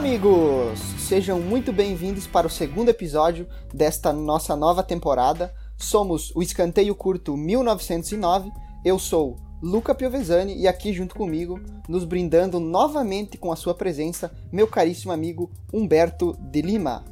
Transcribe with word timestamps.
Amigos! 0.00 0.78
Sejam 0.98 1.38
muito 1.38 1.74
bem-vindos 1.74 2.26
para 2.26 2.46
o 2.46 2.50
segundo 2.50 2.88
episódio 2.88 3.46
desta 3.70 4.14
nossa 4.14 4.56
nova 4.56 4.82
temporada. 4.82 5.52
Somos 5.76 6.34
o 6.34 6.40
Escanteio 6.40 6.94
Curto 6.94 7.36
1909. 7.36 8.50
Eu 8.82 8.98
sou 8.98 9.36
Luca 9.62 9.94
Piovesani 9.94 10.58
e 10.58 10.66
aqui 10.66 10.94
junto 10.94 11.14
comigo, 11.14 11.60
nos 11.86 12.04
brindando 12.04 12.58
novamente 12.58 13.36
com 13.36 13.52
a 13.52 13.56
sua 13.56 13.74
presença, 13.74 14.32
meu 14.50 14.66
caríssimo 14.66 15.12
amigo 15.12 15.50
Humberto 15.70 16.34
de 16.40 16.62
Lima. 16.62 17.04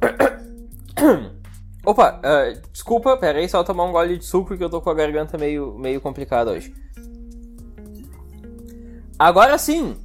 Opa, 1.84 2.20
uh, 2.20 2.70
desculpa, 2.70 3.16
pera 3.16 3.40
aí, 3.40 3.48
só 3.48 3.64
tomar 3.64 3.86
um 3.86 3.92
gole 3.92 4.18
de 4.18 4.24
suco 4.24 4.56
que 4.56 4.62
eu 4.62 4.70
tô 4.70 4.80
com 4.80 4.90
a 4.90 4.94
garganta 4.94 5.36
meio, 5.36 5.76
meio 5.76 6.00
complicada 6.00 6.52
hoje. 6.52 6.72
Agora 9.18 9.58
sim! 9.58 9.96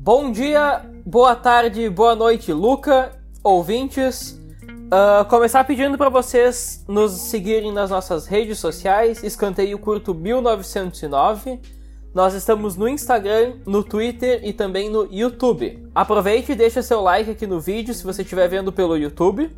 Bom 0.00 0.30
dia, 0.32 0.80
boa 1.08 1.34
tarde, 1.34 1.88
boa 1.88 2.14
noite, 2.14 2.52
Luca, 2.52 3.12
ouvintes. 3.42 4.38
Uh, 4.62 5.24
começar 5.26 5.64
pedindo 5.64 5.96
para 5.96 6.10
vocês 6.10 6.84
nos 6.86 7.12
seguirem 7.12 7.72
nas 7.72 7.88
nossas 7.88 8.26
redes 8.26 8.58
sociais, 8.58 9.24
Escanteio 9.24 9.78
Curto 9.78 10.14
1909. 10.14 11.60
Nós 12.14 12.34
estamos 12.34 12.76
no 12.76 12.86
Instagram, 12.86 13.54
no 13.64 13.82
Twitter 13.82 14.40
e 14.44 14.52
também 14.52 14.90
no 14.90 15.08
YouTube. 15.10 15.82
Aproveite 15.94 16.52
e 16.52 16.54
deixe 16.54 16.82
seu 16.82 17.00
like 17.00 17.30
aqui 17.30 17.46
no 17.46 17.58
vídeo 17.58 17.94
se 17.94 18.04
você 18.04 18.20
estiver 18.20 18.46
vendo 18.46 18.70
pelo 18.70 18.94
YouTube. 18.94 19.50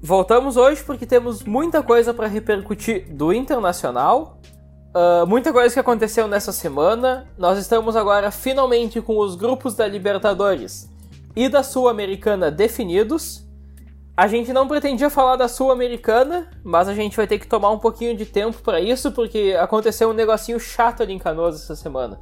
Voltamos 0.00 0.56
hoje 0.56 0.84
porque 0.84 1.04
temos 1.04 1.42
muita 1.42 1.82
coisa 1.82 2.14
para 2.14 2.28
repercutir 2.28 3.12
do 3.12 3.32
internacional, 3.32 4.38
uh, 4.94 5.26
muita 5.26 5.52
coisa 5.52 5.72
que 5.72 5.80
aconteceu 5.80 6.26
nessa 6.26 6.52
semana. 6.52 7.26
Nós 7.38 7.58
estamos 7.58 7.96
agora 7.96 8.30
finalmente 8.30 9.00
com 9.00 9.18
os 9.18 9.34
grupos 9.34 9.74
da 9.74 9.86
Libertadores 9.86 10.88
e 11.34 11.48
da 11.48 11.62
Sul-Americana 11.62 12.50
definidos. 12.50 13.46
A 14.16 14.26
gente 14.26 14.52
não 14.52 14.68
pretendia 14.68 15.08
falar 15.08 15.36
da 15.36 15.48
Sul-Americana, 15.48 16.50
mas 16.62 16.88
a 16.88 16.94
gente 16.94 17.16
vai 17.16 17.26
ter 17.26 17.38
que 17.38 17.46
tomar 17.46 17.70
um 17.70 17.78
pouquinho 17.78 18.14
de 18.14 18.26
tempo 18.26 18.60
para 18.62 18.80
isso, 18.80 19.12
porque 19.12 19.56
aconteceu 19.58 20.10
um 20.10 20.12
negocinho 20.12 20.60
chato 20.60 21.02
ali 21.02 21.14
em 21.14 21.18
Canoas 21.18 21.56
essa 21.56 21.74
semana. 21.74 22.20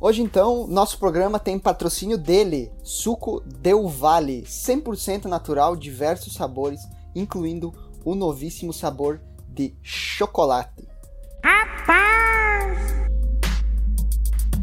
Hoje 0.00 0.22
então, 0.22 0.66
nosso 0.68 0.98
programa 0.98 1.38
tem 1.38 1.58
patrocínio 1.58 2.18
dele, 2.18 2.70
Suco 2.82 3.40
Del 3.40 3.88
Vale, 3.88 4.42
100% 4.42 5.24
natural, 5.24 5.74
diversos 5.74 6.34
sabores, 6.34 6.82
incluindo 7.14 7.72
o 8.04 8.14
novíssimo 8.14 8.72
sabor 8.72 9.20
de 9.48 9.74
chocolate. 9.82 10.93
Rapaz! 11.44 12.78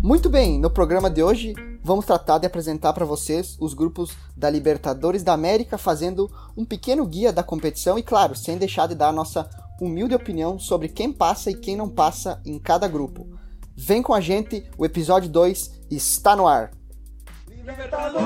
Muito 0.02 0.32
bem, 0.32 0.60
no 0.60 0.68
programa 0.68 1.12
de 1.12 1.22
hoje 1.22 1.54
vamos 1.84 2.08
tratar 2.08 2.40
de 2.40 2.48
apresentar 2.48 2.92
para 2.94 3.06
vocês 3.06 3.56
os 3.60 3.76
grupos 3.76 4.18
da 4.36 4.50
Libertadores 4.50 5.22
da 5.22 5.32
América, 5.32 5.78
fazendo 5.78 6.28
um 6.58 6.66
pequeno 6.66 7.06
guia 7.06 7.32
da 7.32 7.44
competição 7.44 8.00
e, 8.00 8.04
claro, 8.04 8.36
sem 8.36 8.58
deixar 8.58 8.88
de 8.88 8.96
dar 8.96 9.10
a 9.10 9.14
nossa 9.14 9.48
humilde 9.80 10.16
opinião 10.16 10.58
sobre 10.58 10.90
quem 10.90 11.14
passa 11.14 11.52
e 11.52 11.56
quem 11.56 11.76
não 11.76 11.88
passa 11.88 12.42
em 12.44 12.58
cada 12.58 12.88
grupo. 12.88 13.28
Vem 13.78 14.02
com 14.02 14.16
a 14.16 14.20
gente, 14.20 14.68
o 14.76 14.84
episódio 14.84 15.30
2 15.30 15.82
está 15.92 16.36
no 16.36 16.48
ar. 16.48 16.72
Libertadores, 17.48 18.26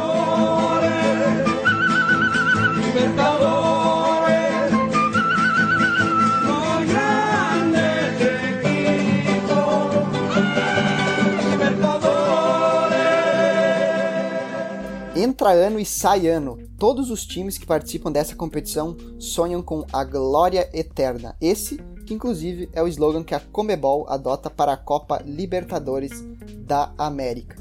Libertadores. 2.85 3.64
Entra 15.25 15.51
ano 15.51 15.77
e 15.79 15.85
sai 15.85 16.27
ano. 16.27 16.59
Todos 16.77 17.09
os 17.09 17.25
times 17.25 17.57
que 17.57 17.65
participam 17.65 18.11
dessa 18.11 18.35
competição 18.35 18.95
sonham 19.17 19.63
com 19.63 19.83
a 19.91 20.03
glória 20.03 20.69
eterna. 20.71 21.35
Esse, 21.41 21.77
que 22.05 22.13
inclusive 22.13 22.69
é 22.71 22.83
o 22.83 22.87
slogan 22.87 23.23
que 23.23 23.33
a 23.33 23.39
Comebol 23.39 24.05
adota 24.07 24.51
para 24.51 24.73
a 24.73 24.77
Copa 24.77 25.23
Libertadores 25.25 26.23
da 26.59 26.93
América. 26.97 27.57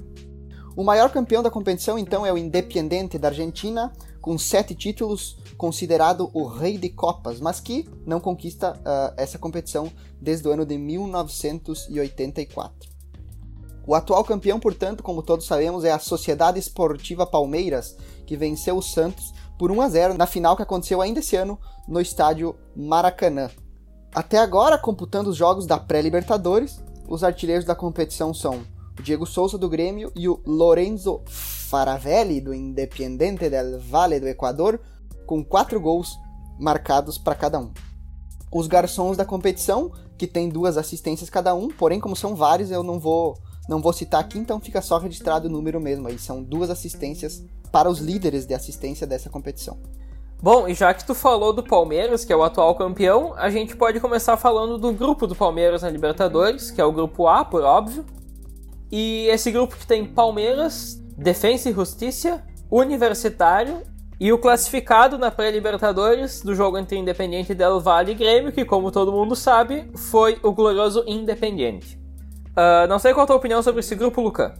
O 0.77 0.85
maior 0.85 1.11
campeão 1.11 1.43
da 1.43 1.51
competição 1.51 1.99
então 1.99 2.27
é 2.27 2.33
o 2.33 2.39
Independiente 2.39 3.19
da 3.19 3.29
Argentina, 3.29 3.91
com 4.21 4.37
sete 4.37 4.75
títulos, 4.75 5.39
considerado 5.57 6.29
o 6.35 6.47
rei 6.47 6.77
de 6.77 6.91
copas, 6.91 7.41
mas 7.41 7.61
que 7.61 7.89
não 8.05 8.21
conquista 8.21 8.73
uh, 8.73 9.15
essa 9.17 9.39
competição 9.39 9.91
desde 10.21 10.47
o 10.49 10.51
ano 10.51 10.67
de 10.67 10.77
1984. 10.77 12.94
O 13.87 13.95
atual 13.95 14.25
campeão, 14.25 14.59
portanto, 14.59 15.03
como 15.03 15.23
todos 15.23 15.47
sabemos, 15.47 15.85
é 15.85 15.93
a 15.93 15.99
Sociedade 15.99 16.59
Esportiva 16.59 17.27
Palmeiras, 17.27 17.97
que 18.27 18.37
venceu 18.37 18.79
o 18.79 18.83
Santos 18.83 19.33
por 19.59 19.71
1 19.71 19.81
a 19.83 19.89
0 19.89 20.15
na 20.15 20.27
final 20.27 20.57
que 20.57 20.63
aconteceu 20.63 21.03
ainda 21.03 21.21
esse 21.21 21.37
ano 21.37 21.59
no 21.87 22.01
estádio 22.01 22.57
Maracanã. 22.75 23.51
Até 24.15 24.39
agora, 24.39 24.79
computando 24.79 25.31
os 25.31 25.37
jogos 25.37 25.67
da 25.67 25.79
pré-Libertadores, 25.79 26.83
os 27.07 27.23
artilheiros 27.23 27.65
da 27.65 27.75
competição 27.75 28.33
são 28.33 28.63
o 28.99 29.03
Diego 29.03 29.27
Souza 29.27 29.59
do 29.59 29.69
Grêmio 29.69 30.11
e 30.15 30.29
o 30.29 30.41
Lorenzo 30.47 31.21
Faravelli 31.27 32.41
do 32.41 32.55
Independiente 32.55 33.51
del 33.51 33.81
Valle 33.81 34.21
do 34.21 34.29
Equador, 34.29 34.81
com 35.27 35.45
quatro 35.45 35.81
gols 35.81 36.17
marcados 36.59 37.19
para 37.19 37.35
cada 37.35 37.59
um. 37.59 37.73
Os 38.53 38.67
garçons 38.67 39.17
da 39.17 39.25
competição, 39.25 39.91
que 40.17 40.27
tem 40.27 40.49
duas 40.49 40.79
assistências 40.79 41.29
cada 41.29 41.55
um, 41.55 41.69
porém, 41.69 41.99
como 41.99 42.15
são 42.15 42.37
vários, 42.37 42.71
eu 42.71 42.83
não 42.83 43.01
vou 43.01 43.37
não 43.69 43.81
vou 43.81 43.93
citar 43.93 44.21
aqui, 44.21 44.39
então 44.39 44.61
fica 44.61 44.83
só 44.83 44.99
registrado 44.99 45.49
o 45.49 45.51
número 45.51 45.81
mesmo. 45.81 46.09
Aí 46.09 46.19
são 46.19 46.43
duas 46.43 46.71
assistências 46.71 47.45
para 47.73 47.89
os 47.89 47.99
líderes 47.99 48.47
de 48.47 48.55
assistência 48.55 49.07
dessa 49.07 49.31
competição. 49.31 49.79
Bom, 50.41 50.69
e 50.69 50.75
já 50.75 50.93
que 50.93 51.07
tu 51.07 51.15
falou 51.15 51.53
do 51.53 51.63
Palmeiras, 51.63 52.25
que 52.25 52.33
é 52.33 52.37
o 52.37 52.43
atual 52.43 52.75
campeão, 52.75 53.33
a 53.37 53.49
gente 53.49 53.75
pode 53.75 53.99
começar 53.99 54.37
falando 54.37 54.77
do 54.77 54.93
grupo 54.93 55.27
do 55.27 55.35
Palmeiras 55.35 55.83
na 55.83 55.89
Libertadores, 55.89 56.71
que 56.71 56.81
é 56.81 56.85
o 56.85 56.93
grupo 56.93 57.27
A, 57.27 57.45
por 57.45 57.63
óbvio. 57.63 58.05
E 58.93 59.27
esse 59.29 59.51
grupo 59.51 59.77
que 59.77 59.87
tem 59.87 60.05
Palmeiras, 60.05 61.03
Defensa 61.17 61.71
e 61.71 61.73
Justiça, 61.73 62.45
Universitário 62.71 63.83
e 64.21 64.33
o 64.33 64.39
classificado 64.39 65.17
na 65.17 65.31
pré-Libertadores 65.31 66.43
do 66.43 66.55
jogo 66.55 66.77
entre 66.77 66.99
Independiente 66.99 67.55
del 67.55 67.81
Valle 67.81 68.13
e 68.13 68.15
Grêmio, 68.15 68.53
que 68.53 68.65
como 68.65 68.93
todo 68.93 69.13
mundo 69.13 69.35
sabe, 69.35 69.91
foi 69.97 70.39
o 70.43 70.53
glorioso 70.53 71.03
Independiente. 71.07 72.04
Uh, 72.55 72.87
não 72.89 73.01
sei 73.01 73.13
qual 73.13 73.25
a 73.25 73.27
tua 73.27 73.37
opinião 73.37 73.63
sobre 73.63 73.81
esse 73.81 73.95
grupo, 73.97 74.21
Luca. 74.21 74.55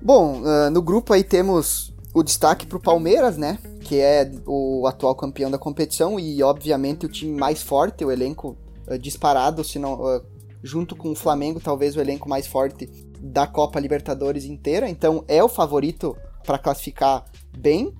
Bom, 0.00 0.42
uh, 0.42 0.70
no 0.70 0.82
grupo 0.82 1.12
aí 1.12 1.24
temos 1.24 1.92
o 2.12 2.22
destaque 2.22 2.66
pro 2.66 2.78
Palmeiras, 2.78 3.38
né? 3.38 3.58
Que 3.80 3.98
é 3.98 4.30
o 4.46 4.86
atual 4.86 5.14
campeão 5.14 5.50
da 5.50 5.58
competição 5.58 6.20
e, 6.20 6.42
obviamente, 6.42 7.06
o 7.06 7.08
time 7.08 7.38
mais 7.38 7.62
forte, 7.62 8.04
o 8.04 8.12
elenco 8.12 8.56
uh, 8.86 8.98
disparado, 8.98 9.64
se 9.64 9.78
não, 9.78 10.22
junto 10.62 10.94
com 10.94 11.12
o 11.12 11.16
Flamengo, 11.16 11.60
talvez 11.60 11.96
o 11.96 12.00
elenco 12.00 12.28
mais 12.28 12.46
forte 12.46 12.86
da 13.18 13.46
Copa 13.46 13.80
Libertadores 13.80 14.44
inteira. 14.44 14.88
Então, 14.88 15.24
é 15.26 15.42
o 15.42 15.48
favorito 15.48 16.16
para 16.44 16.58
classificar 16.58 17.24
bem. 17.56 17.94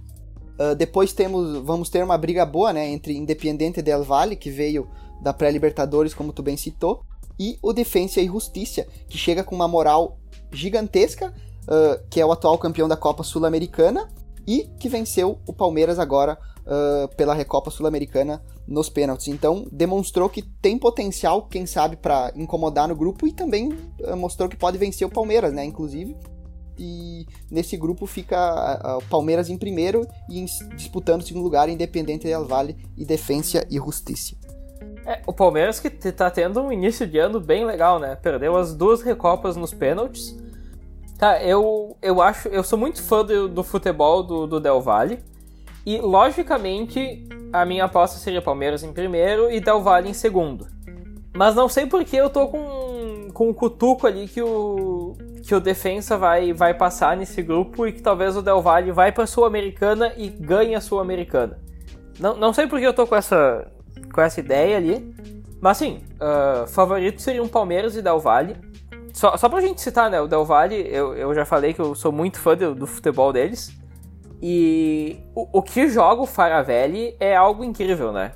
depois 0.76 1.12
temos, 1.12 1.58
vamos 1.62 1.88
ter 1.88 2.02
uma 2.02 2.18
briga 2.18 2.44
boa, 2.44 2.72
né? 2.72 2.88
Entre 2.88 3.16
Independiente 3.16 3.80
del 3.80 4.02
Valle, 4.02 4.36
que 4.36 4.50
veio 4.50 4.88
da 5.22 5.32
pré-Libertadores, 5.32 6.14
como 6.14 6.32
tu 6.32 6.42
bem 6.42 6.56
citou, 6.56 7.04
e 7.40 7.58
o 7.62 7.72
Defensa 7.72 8.20
e 8.20 8.26
Justiça, 8.26 8.86
que 9.08 9.16
chega 9.16 9.42
com 9.42 9.54
uma 9.54 9.66
moral 9.66 10.18
gigantesca, 10.52 11.32
uh, 11.62 12.06
que 12.10 12.20
é 12.20 12.26
o 12.26 12.30
atual 12.30 12.58
campeão 12.58 12.86
da 12.86 12.98
Copa 12.98 13.22
Sul-Americana 13.22 14.10
e 14.46 14.68
que 14.78 14.90
venceu 14.90 15.38
o 15.46 15.52
Palmeiras 15.54 15.98
agora 15.98 16.38
uh, 16.66 17.08
pela 17.16 17.32
Recopa 17.32 17.70
Sul-Americana 17.70 18.42
nos 18.68 18.90
pênaltis. 18.90 19.28
Então, 19.28 19.66
demonstrou 19.72 20.28
que 20.28 20.42
tem 20.42 20.78
potencial, 20.78 21.46
quem 21.46 21.64
sabe, 21.64 21.96
para 21.96 22.30
incomodar 22.36 22.86
no 22.86 22.94
grupo 22.94 23.26
e 23.26 23.32
também 23.32 23.72
uh, 23.72 24.16
mostrou 24.18 24.46
que 24.46 24.56
pode 24.56 24.76
vencer 24.76 25.06
o 25.06 25.10
Palmeiras, 25.10 25.54
né? 25.54 25.64
Inclusive. 25.64 26.14
E 26.78 27.26
nesse 27.50 27.76
grupo 27.76 28.06
fica 28.06 28.98
o 28.98 29.08
Palmeiras 29.08 29.50
em 29.50 29.58
primeiro 29.58 30.06
e 30.30 30.46
disputando 30.74 31.20
o 31.20 31.24
segundo 31.24 31.42
lugar 31.42 31.68
Independente 31.68 32.26
del 32.26 32.46
Valle 32.46 32.74
e 32.96 33.04
Defensa 33.04 33.66
e 33.70 33.76
Justiça. 33.76 34.39
É, 35.06 35.20
o 35.26 35.32
Palmeiras 35.32 35.80
que 35.80 35.90
tá 35.90 36.30
tendo 36.30 36.60
um 36.60 36.72
início 36.72 37.06
de 37.06 37.18
ano 37.18 37.40
bem 37.40 37.64
legal, 37.64 37.98
né? 37.98 38.16
Perdeu 38.16 38.56
as 38.56 38.74
duas 38.74 39.02
recopas 39.02 39.56
nos 39.56 39.72
pênaltis. 39.72 40.36
Tá, 41.18 41.42
eu, 41.42 41.96
eu 42.00 42.22
acho. 42.22 42.48
Eu 42.48 42.62
sou 42.62 42.78
muito 42.78 43.02
fã 43.02 43.24
do, 43.24 43.48
do 43.48 43.62
futebol 43.62 44.22
do, 44.22 44.46
do 44.46 44.60
Del 44.60 44.80
Valle. 44.80 45.22
E, 45.84 45.98
logicamente, 45.98 47.26
a 47.52 47.64
minha 47.64 47.84
aposta 47.84 48.18
seria 48.18 48.42
Palmeiras 48.42 48.82
em 48.82 48.92
primeiro 48.92 49.50
e 49.50 49.60
Del 49.60 49.82
Valle 49.82 50.08
em 50.08 50.14
segundo. 50.14 50.66
Mas 51.34 51.54
não 51.54 51.68
sei 51.68 51.86
porque 51.86 52.16
eu 52.16 52.28
tô 52.28 52.48
com, 52.48 53.28
com 53.32 53.48
um 53.48 53.52
cutuco 53.52 54.06
ali 54.06 54.28
que 54.28 54.42
o, 54.42 55.16
que 55.42 55.54
o 55.54 55.60
Defensa 55.60 56.18
vai, 56.18 56.52
vai 56.52 56.74
passar 56.74 57.16
nesse 57.16 57.42
grupo 57.42 57.86
e 57.86 57.92
que 57.92 58.02
talvez 58.02 58.36
o 58.36 58.42
Del 58.42 58.60
Valle 58.60 58.92
vai 58.92 59.12
pra 59.12 59.26
Sul-Americana 59.26 60.12
e 60.16 60.28
ganhe 60.28 60.74
a 60.74 60.80
Sul-Americana. 60.80 61.58
Não, 62.18 62.36
não 62.36 62.52
sei 62.52 62.66
porque 62.66 62.86
eu 62.86 62.92
tô 62.92 63.06
com 63.06 63.16
essa, 63.16 63.66
com 64.12 64.20
essa 64.20 64.40
ideia 64.40 64.76
ali. 64.76 65.14
Mas 65.60 65.76
assim, 65.76 66.00
uh, 66.16 66.66
favorito 66.66 67.20
seriam 67.20 67.46
Palmeiras 67.46 67.96
e 67.96 68.02
Del 68.02 68.18
Valle. 68.18 68.56
Só, 69.12 69.36
só 69.36 69.48
pra 69.48 69.60
gente 69.60 69.80
citar, 69.80 70.10
né? 70.10 70.20
O 70.20 70.26
Del 70.26 70.44
Valle, 70.44 70.86
eu, 70.88 71.14
eu 71.14 71.34
já 71.34 71.44
falei 71.44 71.74
que 71.74 71.80
eu 71.80 71.94
sou 71.94 72.10
muito 72.10 72.38
fã 72.38 72.56
do, 72.56 72.74
do 72.74 72.86
futebol 72.86 73.32
deles. 73.32 73.70
E 74.42 75.18
o, 75.34 75.58
o 75.58 75.62
que 75.62 75.88
joga 75.88 76.22
o 76.22 76.26
Faravelli 76.26 77.14
é 77.20 77.36
algo 77.36 77.62
incrível, 77.62 78.12
né? 78.12 78.32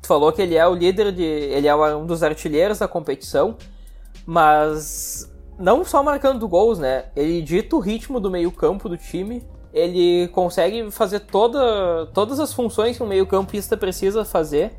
Tu 0.00 0.06
falou 0.06 0.32
que 0.32 0.40
ele 0.40 0.54
é 0.54 0.66
o 0.66 0.74
líder 0.74 1.10
de. 1.12 1.24
ele 1.24 1.66
é 1.66 1.74
um 1.74 2.06
dos 2.06 2.22
artilheiros 2.22 2.78
da 2.78 2.86
competição, 2.86 3.56
mas 4.24 5.28
não 5.58 5.84
só 5.84 6.02
marcando 6.02 6.46
gols, 6.46 6.78
né? 6.78 7.06
Ele 7.16 7.42
dita 7.42 7.74
o 7.74 7.80
ritmo 7.80 8.20
do 8.20 8.30
meio-campo 8.30 8.88
do 8.88 8.96
time. 8.96 9.42
Ele 9.72 10.28
consegue 10.28 10.90
fazer 10.90 11.20
toda, 11.20 12.06
todas 12.14 12.40
as 12.40 12.52
funções 12.52 12.96
que 12.96 13.02
um 13.02 13.06
meio-campista 13.06 13.76
precisa 13.76 14.24
fazer. 14.24 14.72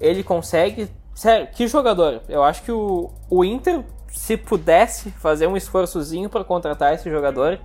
Ele 0.00 0.22
consegue. 0.22 0.88
Sério, 1.14 1.48
que 1.52 1.66
jogador! 1.66 2.22
Eu 2.28 2.42
acho 2.42 2.62
que 2.62 2.72
o, 2.72 3.10
o 3.30 3.44
Inter, 3.44 3.84
se 4.08 4.36
pudesse 4.36 5.10
fazer 5.10 5.46
um 5.46 5.56
esforçozinho 5.56 6.28
para 6.28 6.44
contratar 6.44 6.94
esse 6.94 7.10
jogador, 7.10 7.58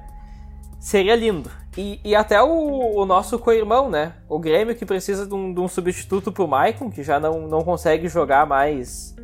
seria 0.80 1.16
lindo. 1.16 1.52
E, 1.78 2.00
e 2.04 2.16
até 2.16 2.42
o, 2.42 2.96
o 2.96 3.06
nosso 3.06 3.38
co-irmão, 3.38 3.90
né? 3.90 4.14
O 4.28 4.40
Grêmio 4.40 4.76
que 4.76 4.86
precisa 4.86 5.26
de 5.26 5.34
um, 5.34 5.54
de 5.54 5.60
um 5.60 5.68
substituto 5.68 6.32
pro 6.32 6.48
Maicon, 6.48 6.90
que 6.90 7.04
já 7.04 7.20
não, 7.20 7.48
não 7.48 7.64
consegue 7.64 8.08
jogar 8.08 8.46
mais. 8.46 9.16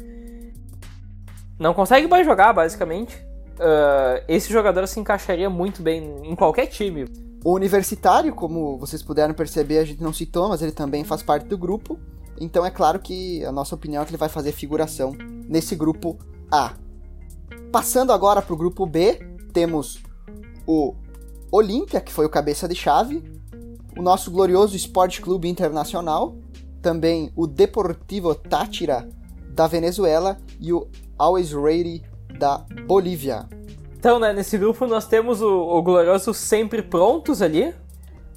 Não 1.58 1.74
consegue 1.74 2.08
mais 2.08 2.26
jogar, 2.26 2.54
basicamente. 2.54 3.18
Uh, 3.56 4.24
esse 4.28 4.52
jogador 4.52 4.86
se 4.88 5.00
encaixaria 5.00 5.50
muito 5.50 5.82
bem 5.82 6.16
em 6.24 6.36
qualquer 6.36 6.68
time. 6.68 7.06
O 7.44 7.54
Universitário, 7.54 8.34
como 8.34 8.78
vocês 8.78 9.02
puderam 9.02 9.34
perceber, 9.34 9.78
a 9.78 9.86
gente 9.86 10.02
não 10.02 10.12
citou, 10.12 10.50
mas 10.50 10.62
ele 10.62 10.72
também 10.72 11.04
faz 11.04 11.24
parte 11.24 11.48
do 11.48 11.58
grupo. 11.58 11.98
Então 12.40 12.66
é 12.66 12.72
claro 12.72 13.00
que 13.00 13.46
a 13.46 13.52
nossa 13.52 13.76
opinião 13.76 14.02
é 14.02 14.06
que 14.06 14.12
ele 14.12 14.18
vai 14.18 14.30
fazer 14.30 14.52
figuração 14.52 15.16
nesse 15.48 15.76
grupo 15.76 16.18
A. 16.52 16.74
Passando 17.72 18.12
agora 18.12 18.42
para 18.42 18.54
o 18.54 18.58
grupo 18.58 18.86
B, 18.86 19.20
temos 19.54 20.02
o 20.68 20.96
Olímpia, 21.52 22.02
que 22.02 22.12
foi 22.12 22.26
o 22.26 22.30
cabeça 22.30 22.68
de 22.68 22.76
chave, 22.76 23.24
o 23.98 24.02
nosso 24.02 24.32
glorioso 24.32 24.76
Esporte 24.76 25.22
Clube 25.22 25.48
Internacional, 25.48 26.36
também 26.82 27.32
o 27.36 27.48
Deportivo 27.48 28.36
Tátira 28.36 29.08
da 29.50 29.68
Venezuela 29.68 30.38
e 30.60 30.74
o 30.74 30.88
Always 31.18 31.54
Ready 31.54 32.04
da 32.38 32.66
Bolívia. 32.86 33.48
Então, 33.98 34.20
né, 34.20 34.34
nesse 34.34 34.58
grupo 34.58 34.86
nós 34.86 35.08
temos 35.08 35.42
o, 35.42 35.50
o 35.50 35.82
glorioso 35.82 36.34
sempre 36.34 36.82
prontos 36.82 37.42
ali, 37.42 37.74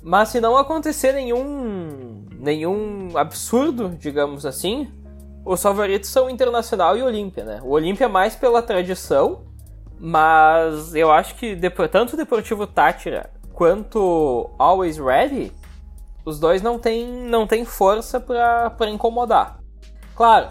mas 0.03 0.31
se 0.31 0.41
não 0.41 0.57
acontecer 0.57 1.13
nenhum 1.13 2.25
nenhum 2.39 3.17
absurdo, 3.17 3.97
digamos 3.99 4.47
assim, 4.47 4.89
os 5.45 5.61
favoritos 5.61 6.09
são 6.09 6.31
Internacional 6.31 6.97
e 6.97 7.03
Olímpia, 7.03 7.45
né? 7.45 7.61
O 7.63 7.71
Olímpia 7.71 8.09
mais 8.09 8.37
pela 8.37 8.63
tradição 8.63 9.49
mas 10.01 10.95
eu 10.95 11.11
acho 11.11 11.35
que 11.35 11.57
tanto 11.91 12.15
o 12.15 12.17
Deportivo 12.17 12.67
Tátira 12.67 13.31
quanto 13.53 14.51
Always 14.57 14.99
Ready, 14.99 15.53
os 16.25 16.39
dois 16.39 16.63
não 16.63 16.79
tem, 16.79 17.07
não 17.07 17.47
tem 17.47 17.65
força 17.65 18.21
para 18.21 18.89
incomodar. 18.89 19.59
Claro, 20.15 20.51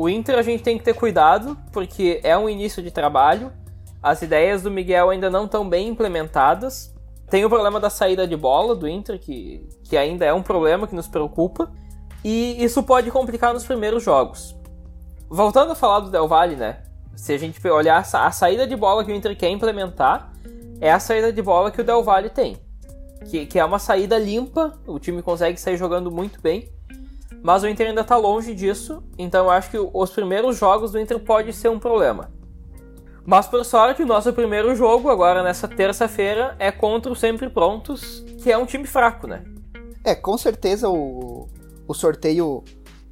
o 0.00 0.08
Inter 0.08 0.38
a 0.38 0.42
gente 0.42 0.62
tem 0.62 0.78
que 0.78 0.84
ter 0.84 0.94
cuidado, 0.94 1.58
porque 1.72 2.20
é 2.22 2.38
um 2.38 2.48
início 2.48 2.80
de 2.80 2.88
trabalho, 2.88 3.52
as 4.00 4.22
ideias 4.22 4.62
do 4.62 4.70
Miguel 4.70 5.10
ainda 5.10 5.28
não 5.28 5.46
estão 5.46 5.68
bem 5.68 5.88
implementadas. 5.88 6.94
Tem 7.28 7.44
o 7.44 7.48
problema 7.48 7.80
da 7.80 7.90
saída 7.90 8.24
de 8.24 8.36
bola 8.36 8.76
do 8.76 8.86
Inter, 8.86 9.18
que, 9.18 9.68
que 9.82 9.96
ainda 9.96 10.24
é 10.24 10.32
um 10.32 10.40
problema 10.40 10.86
que 10.86 10.94
nos 10.94 11.08
preocupa, 11.08 11.72
e 12.22 12.62
isso 12.62 12.80
pode 12.84 13.10
complicar 13.10 13.52
nos 13.52 13.64
primeiros 13.64 14.04
jogos. 14.04 14.56
Voltando 15.28 15.72
a 15.72 15.74
falar 15.74 15.98
do 15.98 16.10
Del 16.12 16.28
Valle, 16.28 16.54
né? 16.54 16.76
se 17.16 17.32
a 17.32 17.36
gente 17.36 17.66
olhar 17.68 17.98
a 17.98 18.30
saída 18.30 18.68
de 18.68 18.76
bola 18.76 19.04
que 19.04 19.10
o 19.10 19.14
Inter 19.16 19.36
quer 19.36 19.50
implementar, 19.50 20.32
é 20.80 20.92
a 20.92 21.00
saída 21.00 21.32
de 21.32 21.42
bola 21.42 21.72
que 21.72 21.80
o 21.80 21.84
Del 21.84 22.04
Valle 22.04 22.30
tem. 22.30 22.56
Que, 23.28 23.46
que 23.46 23.58
é 23.58 23.64
uma 23.64 23.80
saída 23.80 24.16
limpa, 24.16 24.78
o 24.86 25.00
time 25.00 25.22
consegue 25.22 25.60
sair 25.60 25.76
jogando 25.76 26.08
muito 26.08 26.40
bem, 26.40 26.70
mas 27.42 27.62
o 27.62 27.68
Inter 27.68 27.88
ainda 27.88 28.00
está 28.00 28.16
longe 28.16 28.54
disso, 28.54 29.02
então 29.16 29.44
eu 29.46 29.50
acho 29.50 29.70
que 29.70 29.78
os 29.78 30.10
primeiros 30.10 30.56
jogos 30.56 30.92
do 30.92 31.00
Inter 31.00 31.18
pode 31.20 31.52
ser 31.52 31.68
um 31.68 31.78
problema. 31.78 32.30
Mas 33.24 33.46
por 33.46 33.64
sorte, 33.64 34.02
o 34.02 34.06
nosso 34.06 34.32
primeiro 34.32 34.74
jogo, 34.74 35.10
agora 35.10 35.42
nessa 35.42 35.68
terça-feira, 35.68 36.56
é 36.58 36.72
contra 36.72 37.12
o 37.12 37.16
Sempre 37.16 37.50
Prontos, 37.50 38.24
que 38.42 38.50
é 38.50 38.56
um 38.56 38.64
time 38.64 38.86
fraco, 38.86 39.26
né? 39.26 39.44
É, 40.02 40.14
com 40.14 40.38
certeza 40.38 40.88
o, 40.88 41.46
o 41.86 41.92
sorteio 41.92 42.64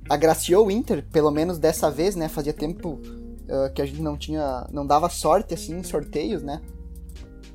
agraciou 0.09 0.67
o 0.67 0.71
Inter, 0.71 1.05
pelo 1.13 1.31
menos 1.31 1.59
dessa 1.59 1.91
vez, 1.91 2.17
né? 2.17 2.29
Fazia 2.29 2.55
tempo 2.55 2.93
uh, 2.95 3.73
que 3.75 3.83
a 3.83 3.87
gente 3.87 4.01
não 4.01 4.17
tinha, 4.17 4.67
não 4.73 4.87
dava 4.87 5.09
sorte 5.11 5.53
assim 5.53 5.79
em 5.79 5.83
sorteios, 5.83 6.43
né? 6.43 6.63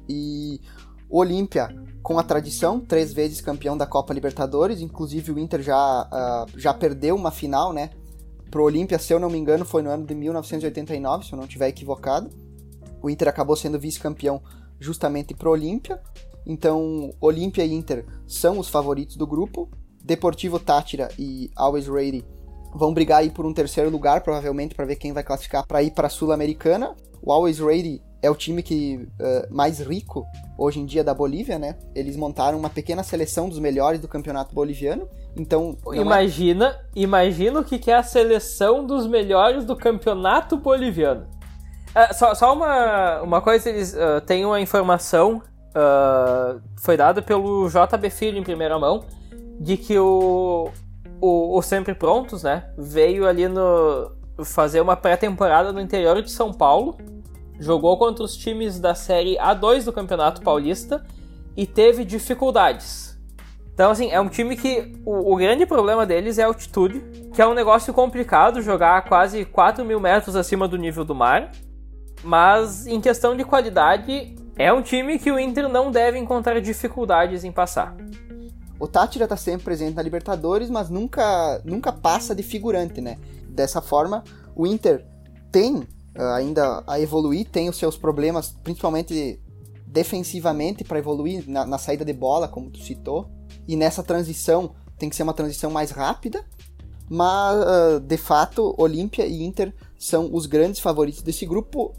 E 0.08 0.62
Olímpia, 1.12 1.68
com 2.02 2.18
a 2.18 2.24
tradição, 2.24 2.80
três 2.80 3.12
vezes 3.12 3.42
campeão 3.42 3.78
da 3.78 3.86
Copa 3.86 4.14
Libertadores, 4.14 4.80
inclusive 4.80 5.32
o 5.32 5.38
Inter 5.38 5.62
já, 5.62 6.08
uh, 6.08 6.60
já 6.60 6.74
perdeu 6.74 7.16
uma 7.16 7.32
final, 7.32 7.74
né? 7.74 7.90
Pro 8.50 8.64
Olímpia, 8.64 8.98
se 8.98 9.14
eu 9.14 9.20
não 9.20 9.30
me 9.30 9.38
engano, 9.38 9.66
foi 9.66 9.82
no 9.82 9.90
ano 9.90 10.06
de 10.06 10.16
1989, 10.16 11.26
se 11.26 11.34
eu 11.34 11.38
não 11.38 11.44
estiver 11.44 11.68
equivocado. 11.68 12.30
O 13.02 13.10
Inter 13.10 13.28
acabou 13.28 13.56
sendo 13.56 13.78
vice-campeão 13.78 14.42
justamente 14.80 15.34
pro 15.34 15.52
Olímpia. 15.52 16.02
Então, 16.46 17.14
Olímpia 17.20 17.66
e 17.66 17.74
Inter 17.74 18.06
são 18.26 18.58
os 18.58 18.70
favoritos 18.70 19.16
do 19.18 19.28
grupo. 19.28 19.70
Deportivo 20.04 20.60
Tátira 20.60 21.10
e 21.20 21.52
Always 21.56 21.88
Ready 21.88 22.26
vão 22.74 22.94
brigar 22.94 23.20
aí 23.20 23.30
por 23.30 23.46
um 23.46 23.54
terceiro 23.54 23.90
lugar, 23.90 24.22
provavelmente, 24.22 24.76
para 24.76 24.86
ver 24.86 24.96
quem 24.96 25.14
vai 25.14 25.24
classificar 25.24 25.66
para 25.68 25.84
ir 25.84 25.92
para 25.92 26.08
a 26.08 26.10
Sul-Americana. 26.10 26.96
O 27.22 27.32
Always 27.32 27.60
Ready 27.60 28.02
é 28.22 28.30
o 28.30 28.36
time 28.36 28.62
que 28.62 29.08
uh, 29.20 29.54
mais 29.54 29.80
rico 29.80 30.26
hoje 30.58 30.80
em 30.80 30.86
dia 30.86 31.04
da 31.04 31.14
Bolívia, 31.14 31.58
né? 31.58 31.76
Eles 31.96 32.16
montaram 32.16 32.58
uma 32.58 32.70
pequena 32.70 33.04
seleção 33.04 33.50
dos 33.50 33.58
melhores 33.58 34.00
do 34.00 34.08
campeonato 34.08 34.54
boliviano. 34.54 35.10
Então, 35.36 35.78
imagina, 35.94 36.68
é... 36.96 37.00
imagina 37.00 37.60
o 37.60 37.64
que 37.64 37.90
é 37.90 37.96
a 37.96 38.04
seleção 38.04 38.86
dos 38.86 39.08
melhores 39.08 39.66
do 39.66 39.76
campeonato 39.76 40.56
boliviano. 40.58 41.26
Uh, 41.96 42.14
só, 42.14 42.36
só 42.36 42.54
uma, 42.54 43.22
uma 43.22 43.42
coisa, 43.42 43.70
eles 43.70 43.94
uh, 43.94 44.48
uma 44.48 44.62
informação, 44.62 45.42
foi 46.78 46.98
dada 46.98 47.22
pelo 47.22 47.70
JB 47.70 48.10
Filho 48.10 48.38
em 48.38 48.44
primeira 48.44 48.78
mão, 48.78 49.06
de 49.58 49.78
que 49.78 49.98
o, 49.98 50.70
o, 51.22 51.58
o 51.58 51.62
Sempre 51.62 51.94
Prontos, 51.96 52.44
né? 52.44 52.66
Veio 52.78 53.26
ali 53.26 53.48
no. 53.48 54.12
fazer 54.44 54.82
uma 54.82 54.98
pré-temporada 54.98 55.72
no 55.72 55.80
interior 55.80 56.22
de 56.22 56.30
São 56.30 56.52
Paulo. 56.52 56.98
Jogou 57.62 57.96
contra 57.96 58.24
os 58.24 58.36
times 58.36 58.80
da 58.80 58.96
série 58.96 59.38
A2 59.38 59.84
do 59.86 59.94
Campeonato 59.94 60.42
Paulista 60.42 61.06
e 61.56 61.68
teve 61.68 62.04
dificuldades. 62.04 63.16
Então, 63.72 63.92
assim, 63.92 64.10
é 64.10 64.20
um 64.20 64.28
time 64.28 64.58
que 64.58 65.00
o, 65.06 65.32
o, 65.32 65.36
grande 65.36 65.68
problema 65.68 66.04
deles 66.04 66.40
é 66.40 66.44
a 66.44 66.48
altitude, 66.48 67.00
que 67.32 67.40
é 67.40 67.46
um 67.46 67.54
negócio 67.54 67.94
complicado 67.94 68.64
jogar 68.64 68.98
a 68.98 69.02
quase 69.04 69.46
4 69.46 69.86
mil 69.86 70.00
metros 70.00 70.36
acima 70.36 70.68
do 70.68 70.76
nível 70.76 71.06
do 71.06 71.14
mar. 71.14 71.52
Mas, 72.24 72.88
em 72.88 73.00
questão 73.00 73.38
de 73.38 73.44
qualidade, 73.46 74.36
é 74.56 74.74
um 74.74 74.82
time 74.82 75.20
que 75.20 75.32
o 75.32 75.40
Inter 75.40 75.70
não 75.70 75.92
deve 75.92 76.18
encontrar 76.18 76.60
dificuldades 76.60 77.44
em 77.44 77.52
passar. 77.52 77.96
O 78.80 78.88
Tátira 78.88 79.28
tá 79.28 79.38
sempre 79.38 79.66
presente 79.66 79.96
na 79.96 80.02
Libertadores, 80.02 80.68
mas 80.68 80.90
nunca, 80.90 81.62
nunca 81.64 81.92
passa 81.92 82.34
de 82.34 82.42
figurante, 82.42 83.00
né? 83.00 83.20
Dessa 83.48 83.84
forma, 83.84 84.24
o 84.56 84.66
Inter 84.66 85.06
tem 85.52 85.88
ainda 86.16 86.84
a 86.86 87.00
evoluir, 87.00 87.48
tem 87.50 87.70
os 87.70 87.78
seus 87.78 87.98
problemas, 87.98 88.56
principalmente 88.64 89.40
defensivamente, 89.86 90.84
para 90.84 91.00
evoluir 91.00 91.44
na, 91.48 91.66
na 91.66 91.78
saída 91.78 92.06
de 92.06 92.14
bola, 92.14 92.48
como 92.48 92.70
tu 92.70 92.80
citou. 92.80 93.30
E 93.68 93.76
nessa 93.76 94.04
transição, 94.04 94.74
tem 94.98 95.10
que 95.10 95.16
ser 95.16 95.24
uma 95.24 95.34
transição 95.34 95.72
mais 95.72 95.92
rápida. 95.92 96.46
Mas, 97.10 97.58
uh, 97.58 98.00
de 98.00 98.18
fato, 98.18 98.74
Olímpia 98.78 99.26
e 99.26 99.44
Inter 99.44 99.74
são 99.98 100.30
os 100.34 100.46
grandes 100.46 100.80
favoritos 100.80 101.22
desse 101.22 101.46
grupo. 101.46 101.94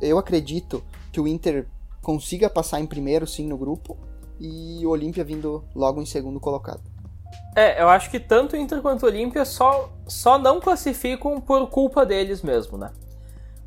Eu 0.00 0.18
acredito 0.18 0.82
que 1.12 1.20
o 1.20 1.28
Inter 1.28 1.68
consiga 2.02 2.50
passar 2.50 2.80
em 2.80 2.86
primeiro, 2.86 3.26
sim, 3.26 3.46
no 3.46 3.56
grupo 3.56 3.96
e 4.38 4.84
o 4.84 4.90
Olímpia 4.90 5.24
vindo 5.24 5.64
logo 5.74 6.02
em 6.02 6.06
segundo 6.06 6.38
colocado. 6.40 6.82
É, 7.54 7.80
eu 7.80 7.88
acho 7.88 8.10
que 8.10 8.20
tanto 8.20 8.54
o 8.54 8.56
Inter 8.58 8.82
quanto 8.82 9.04
o 9.04 9.06
Olímpia 9.06 9.44
só, 9.44 9.90
só 10.06 10.38
não 10.38 10.60
classificam 10.60 11.40
por 11.40 11.68
culpa 11.68 12.04
deles 12.04 12.42
mesmo, 12.42 12.76
né? 12.76 12.92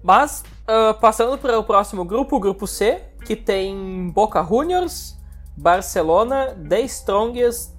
Mas, 0.01 0.43
uh, 0.63 0.99
passando 0.99 1.37
para 1.37 1.59
o 1.59 1.63
próximo 1.63 2.05
grupo, 2.05 2.37
o 2.37 2.39
grupo 2.39 2.65
C, 2.65 3.01
que 3.25 3.35
tem 3.35 4.09
Boca 4.13 4.43
Juniors, 4.43 5.17
Barcelona, 5.57 6.57
The 6.67 6.81
Strongest 6.81 7.73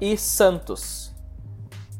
e 0.00 0.16
Santos. 0.16 1.12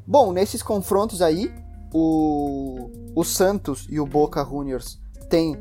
Bom, 0.07 0.33
nesses 0.33 0.63
confrontos 0.63 1.21
aí, 1.21 1.53
o, 1.93 2.91
o 3.15 3.25
Santos 3.25 3.87
e 3.91 3.99
o 3.99 4.07
Boca 4.07 4.45
Juniors 4.45 5.01
têm 5.29 5.57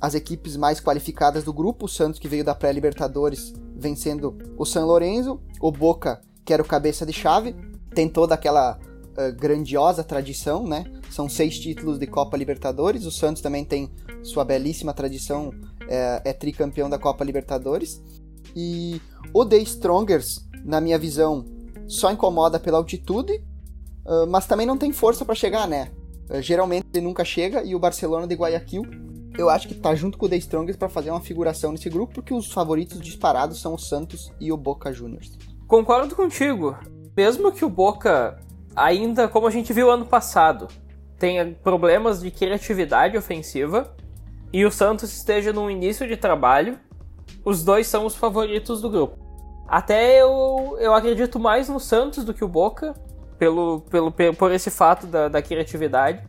as 0.00 0.14
equipes 0.14 0.56
mais 0.56 0.80
qualificadas 0.80 1.44
do 1.44 1.52
grupo. 1.52 1.86
O 1.86 1.88
Santos, 1.88 2.18
que 2.18 2.28
veio 2.28 2.44
da 2.44 2.54
pré-Libertadores, 2.54 3.52
vencendo 3.74 4.36
o 4.58 4.64
San 4.64 4.84
Lorenzo. 4.84 5.40
O 5.60 5.72
Boca, 5.72 6.20
que 6.44 6.52
era 6.52 6.62
o 6.62 6.66
cabeça 6.66 7.06
de 7.06 7.12
chave, 7.12 7.54
tem 7.94 8.08
toda 8.08 8.34
aquela 8.34 8.78
uh, 9.16 9.34
grandiosa 9.36 10.02
tradição, 10.02 10.66
né? 10.66 10.84
São 11.10 11.28
seis 11.28 11.58
títulos 11.58 11.98
de 11.98 12.06
Copa 12.06 12.36
Libertadores. 12.36 13.06
O 13.06 13.10
Santos 13.10 13.42
também 13.42 13.64
tem 13.64 13.90
sua 14.22 14.44
belíssima 14.44 14.92
tradição, 14.92 15.52
é, 15.88 16.22
é 16.24 16.32
tricampeão 16.32 16.88
da 16.88 16.98
Copa 16.98 17.24
Libertadores. 17.24 18.02
E 18.54 19.00
o 19.32 19.44
The 19.44 19.58
Strongers, 19.58 20.46
na 20.64 20.80
minha 20.80 20.98
visão, 20.98 21.44
só 21.86 22.10
incomoda 22.10 22.58
pela 22.58 22.78
altitude, 22.78 23.32
uh, 24.06 24.26
mas 24.28 24.46
também 24.46 24.66
não 24.66 24.78
tem 24.78 24.92
força 24.92 25.24
para 25.24 25.34
chegar, 25.34 25.66
né? 25.66 25.90
Geralmente 26.40 26.86
ele 26.94 27.04
nunca 27.04 27.24
chega 27.24 27.62
e 27.62 27.74
o 27.74 27.78
Barcelona 27.78 28.26
de 28.26 28.34
Guayaquil, 28.34 28.84
eu 29.36 29.48
acho 29.48 29.66
que 29.66 29.74
tá 29.74 29.94
junto 29.94 30.18
com 30.18 30.26
o 30.26 30.28
The 30.28 30.36
Strongers 30.36 30.76
para 30.76 30.88
fazer 30.88 31.10
uma 31.10 31.20
figuração 31.20 31.72
nesse 31.72 31.88
grupo, 31.88 32.14
porque 32.14 32.34
os 32.34 32.52
favoritos 32.52 33.00
disparados 33.00 33.60
são 33.60 33.74
o 33.74 33.78
Santos 33.78 34.30
e 34.38 34.52
o 34.52 34.56
Boca 34.56 34.92
Juniors. 34.92 35.38
Concordo 35.66 36.14
contigo. 36.14 36.76
Mesmo 37.16 37.50
que 37.50 37.64
o 37.64 37.70
Boca 37.70 38.38
ainda, 38.74 39.28
como 39.28 39.46
a 39.46 39.50
gente 39.50 39.72
viu 39.72 39.90
ano 39.90 40.06
passado, 40.06 40.68
tenha 41.18 41.56
problemas 41.62 42.20
de 42.20 42.30
criatividade 42.30 43.16
ofensiva 43.16 43.94
e 44.52 44.64
o 44.64 44.70
Santos 44.70 45.12
esteja 45.12 45.52
no 45.52 45.70
início 45.70 46.06
de 46.06 46.16
trabalho, 46.16 46.78
os 47.44 47.64
dois 47.64 47.86
são 47.86 48.04
os 48.04 48.14
favoritos 48.14 48.80
do 48.80 48.90
grupo. 48.90 49.16
Até 49.66 50.20
eu, 50.20 50.76
eu 50.80 50.92
acredito 50.92 51.38
mais 51.38 51.68
no 51.68 51.80
Santos 51.80 52.24
do 52.24 52.34
que 52.34 52.44
o 52.44 52.48
Boca, 52.48 52.94
pelo, 53.38 53.80
pelo, 53.82 54.12
por 54.12 54.52
esse 54.52 54.70
fato 54.70 55.06
da, 55.06 55.28
da 55.28 55.40
criatividade. 55.40 56.22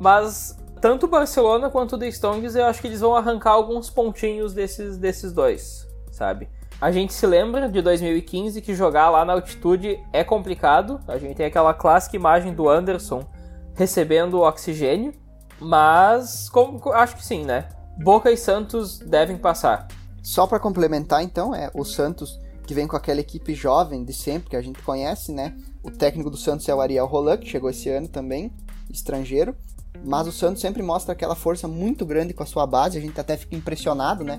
Mas 0.00 0.58
tanto 0.80 1.06
o 1.06 1.08
Barcelona 1.08 1.70
quanto 1.70 1.96
o 1.96 1.98
The 1.98 2.10
Stones, 2.10 2.54
eu 2.54 2.66
acho 2.66 2.80
que 2.80 2.86
eles 2.86 3.00
vão 3.00 3.14
arrancar 3.14 3.52
alguns 3.52 3.90
pontinhos 3.90 4.52
desses, 4.52 4.96
desses 4.98 5.32
dois, 5.32 5.88
sabe? 6.12 6.48
A 6.80 6.92
gente 6.92 7.12
se 7.12 7.26
lembra 7.26 7.68
de 7.68 7.82
2015 7.82 8.62
que 8.62 8.72
jogar 8.72 9.10
lá 9.10 9.24
na 9.24 9.32
altitude 9.32 9.98
é 10.12 10.22
complicado. 10.22 11.00
A 11.08 11.18
gente 11.18 11.34
tem 11.34 11.46
aquela 11.46 11.74
clássica 11.74 12.14
imagem 12.14 12.54
do 12.54 12.68
Anderson 12.68 13.28
recebendo 13.74 14.40
oxigênio, 14.40 15.12
mas 15.60 16.48
como, 16.48 16.80
acho 16.92 17.16
que 17.16 17.24
sim, 17.24 17.44
né? 17.44 17.68
Boca 17.98 18.30
e 18.30 18.36
Santos 18.36 19.00
devem 19.00 19.36
passar. 19.36 19.88
Só 20.22 20.46
para 20.46 20.60
complementar, 20.60 21.20
então, 21.20 21.52
é 21.52 21.68
o 21.74 21.84
Santos 21.84 22.38
que 22.64 22.74
vem 22.74 22.86
com 22.86 22.96
aquela 22.96 23.20
equipe 23.20 23.54
jovem 23.54 24.04
de 24.04 24.12
sempre 24.12 24.50
que 24.50 24.56
a 24.56 24.62
gente 24.62 24.80
conhece, 24.80 25.32
né? 25.32 25.56
O 25.82 25.90
técnico 25.90 26.30
do 26.30 26.36
Santos 26.36 26.68
é 26.68 26.74
o 26.74 26.80
Ariel 26.80 27.06
Roland, 27.06 27.38
que 27.38 27.48
chegou 27.48 27.70
esse 27.70 27.88
ano 27.88 28.06
também, 28.06 28.52
estrangeiro. 28.88 29.56
Mas 30.04 30.28
o 30.28 30.32
Santos 30.32 30.60
sempre 30.60 30.82
mostra 30.82 31.12
aquela 31.12 31.34
força 31.34 31.66
muito 31.66 32.06
grande 32.06 32.34
com 32.34 32.44
a 32.44 32.46
sua 32.46 32.66
base, 32.66 32.98
a 32.98 33.00
gente 33.00 33.20
até 33.20 33.36
fica 33.36 33.56
impressionado, 33.56 34.22
né? 34.22 34.38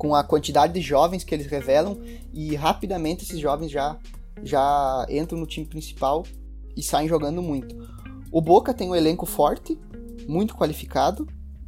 Com 0.00 0.14
a 0.14 0.24
quantidade 0.24 0.72
de 0.72 0.80
jovens 0.80 1.24
que 1.24 1.34
eles 1.34 1.46
revelam 1.46 2.00
e 2.32 2.56
rapidamente 2.56 3.22
esses 3.22 3.38
jovens 3.38 3.70
já 3.70 3.98
já 4.42 5.06
entram 5.10 5.38
no 5.38 5.46
time 5.46 5.66
principal 5.66 6.24
e 6.74 6.82
saem 6.82 7.06
jogando 7.06 7.42
muito. 7.42 7.76
O 8.32 8.40
Boca 8.40 8.72
tem 8.72 8.88
um 8.88 8.94
elenco 8.94 9.26
forte, 9.26 9.78
muito 10.26 10.56
qualificado, 10.56 11.26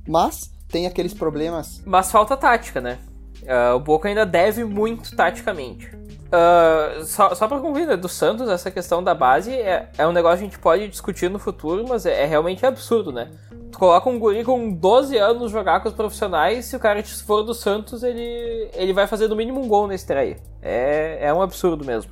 mas 0.09 0.51
tem 0.67 0.87
aqueles 0.87 1.12
problemas. 1.12 1.83
Mas 1.85 2.11
falta 2.11 2.35
tática, 2.35 2.81
né? 2.81 2.99
Uh, 3.43 3.77
o 3.77 3.81
Boca 3.81 4.09
ainda 4.09 4.25
deve 4.25 4.65
muito 4.65 5.15
taticamente. 5.15 5.91
Uh, 6.33 7.05
só 7.05 7.35
só 7.35 7.47
para 7.47 7.61
concluir, 7.61 7.87
né, 7.87 7.95
do 7.95 8.09
Santos, 8.09 8.49
essa 8.49 8.71
questão 8.71 9.05
da 9.05 9.15
base 9.15 9.53
é, 9.53 9.91
é 9.99 10.07
um 10.07 10.12
negócio 10.12 10.39
que 10.39 10.45
a 10.45 10.49
gente 10.49 10.59
pode 10.59 10.89
discutir 10.89 11.29
no 11.29 11.39
futuro, 11.39 11.85
mas 11.87 12.07
é, 12.07 12.23
é 12.23 12.25
realmente 12.25 12.65
absurdo, 12.65 13.12
né? 13.12 13.31
Tu 13.71 13.79
coloca 13.79 14.09
um 14.09 14.19
guri 14.19 14.43
com 14.43 14.73
12 14.73 15.19
anos 15.19 15.53
jogar 15.53 15.81
com 15.81 15.91
os 15.91 15.95
profissionais, 15.95 16.65
se 16.65 16.75
o 16.75 16.81
cara 16.81 17.03
for 17.05 17.43
do 17.43 17.53
Santos, 17.53 18.03
ele, 18.03 18.71
ele 18.73 18.95
vai 18.95 19.07
fazer 19.07 19.29
no 19.29 19.37
mínimo 19.37 19.61
um 19.61 19.69
gol 19.69 19.87
na 19.87 19.95
estreia. 19.95 20.39
É, 20.62 21.19
é 21.21 21.35
um 21.35 21.43
absurdo 21.43 21.85
mesmo. 21.85 22.11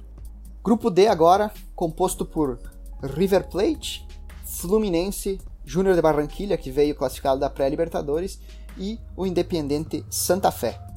Grupo 0.63 0.91
D 0.91 1.07
agora, 1.07 1.51
composto 1.75 2.27
por 2.27 2.59
River 3.03 3.49
Plate, 3.49 4.07
Fluminense, 4.45 5.41
Júnior 5.65 5.95
de 5.95 6.03
Barranquilha, 6.03 6.59
que 6.59 6.71
veio 6.71 6.95
classificado 6.95 7.41
da 7.41 7.49
pré-Libertadores, 7.49 8.39
e 8.77 8.99
o 9.17 9.27
Independiente 9.27 10.05
Santa 10.11 10.51
Fé. 10.51 10.90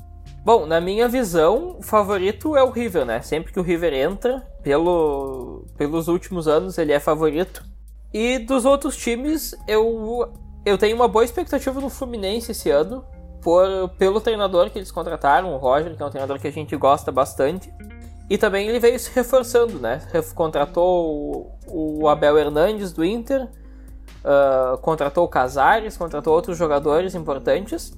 Bom, 0.44 0.66
na 0.66 0.82
minha 0.82 1.08
visão, 1.08 1.78
o 1.80 1.82
favorito 1.82 2.58
é 2.58 2.64
o 2.64 2.70
River, 2.70 3.06
né? 3.06 3.22
Sempre 3.22 3.54
que 3.54 3.60
o 3.60 3.64
River 3.64 3.94
entra, 3.94 4.46
pelo, 4.62 5.66
pelos 5.78 6.08
últimos 6.10 6.48
anos 6.48 6.78
ele 6.78 6.92
é 6.92 7.00
favorito. 7.00 7.64
E 8.14 8.38
dos 8.40 8.66
outros 8.66 8.98
times, 8.98 9.56
eu 9.68 10.30
eu 10.66 10.78
tenho 10.78 10.96
uma 10.96 11.08
boa 11.08 11.26
expectativa 11.26 11.80
no 11.80 11.90
Fluminense 11.90 12.52
esse 12.52 12.70
ano, 12.70 13.04
por, 13.42 13.90
pelo 13.98 14.22
treinador 14.22 14.70
que 14.70 14.80
eles 14.80 14.92
contrataram, 14.92 15.54
o 15.54 15.58
Roger, 15.58 15.96
que 15.96 16.02
é 16.02 16.06
um 16.06 16.10
treinador 16.10 16.40
que 16.40 16.48
a 16.48 16.52
gente 16.52 16.76
gosta 16.78 17.12
bastante. 17.12 17.74
E 18.30 18.38
também 18.38 18.68
ele 18.68 18.80
veio 18.80 18.98
se 18.98 19.12
reforçando, 19.14 19.80
né? 19.80 20.02
Contratou 20.34 21.52
o, 21.68 22.02
o 22.02 22.08
Abel 22.08 22.38
Hernandes 22.38 22.94
do 22.94 23.04
Inter, 23.04 23.44
uh, 24.24 24.78
contratou 24.78 25.26
o 25.26 25.28
Casares, 25.28 25.98
contratou 25.98 26.34
outros 26.34 26.58
jogadores 26.58 27.14
importantes. 27.16 27.94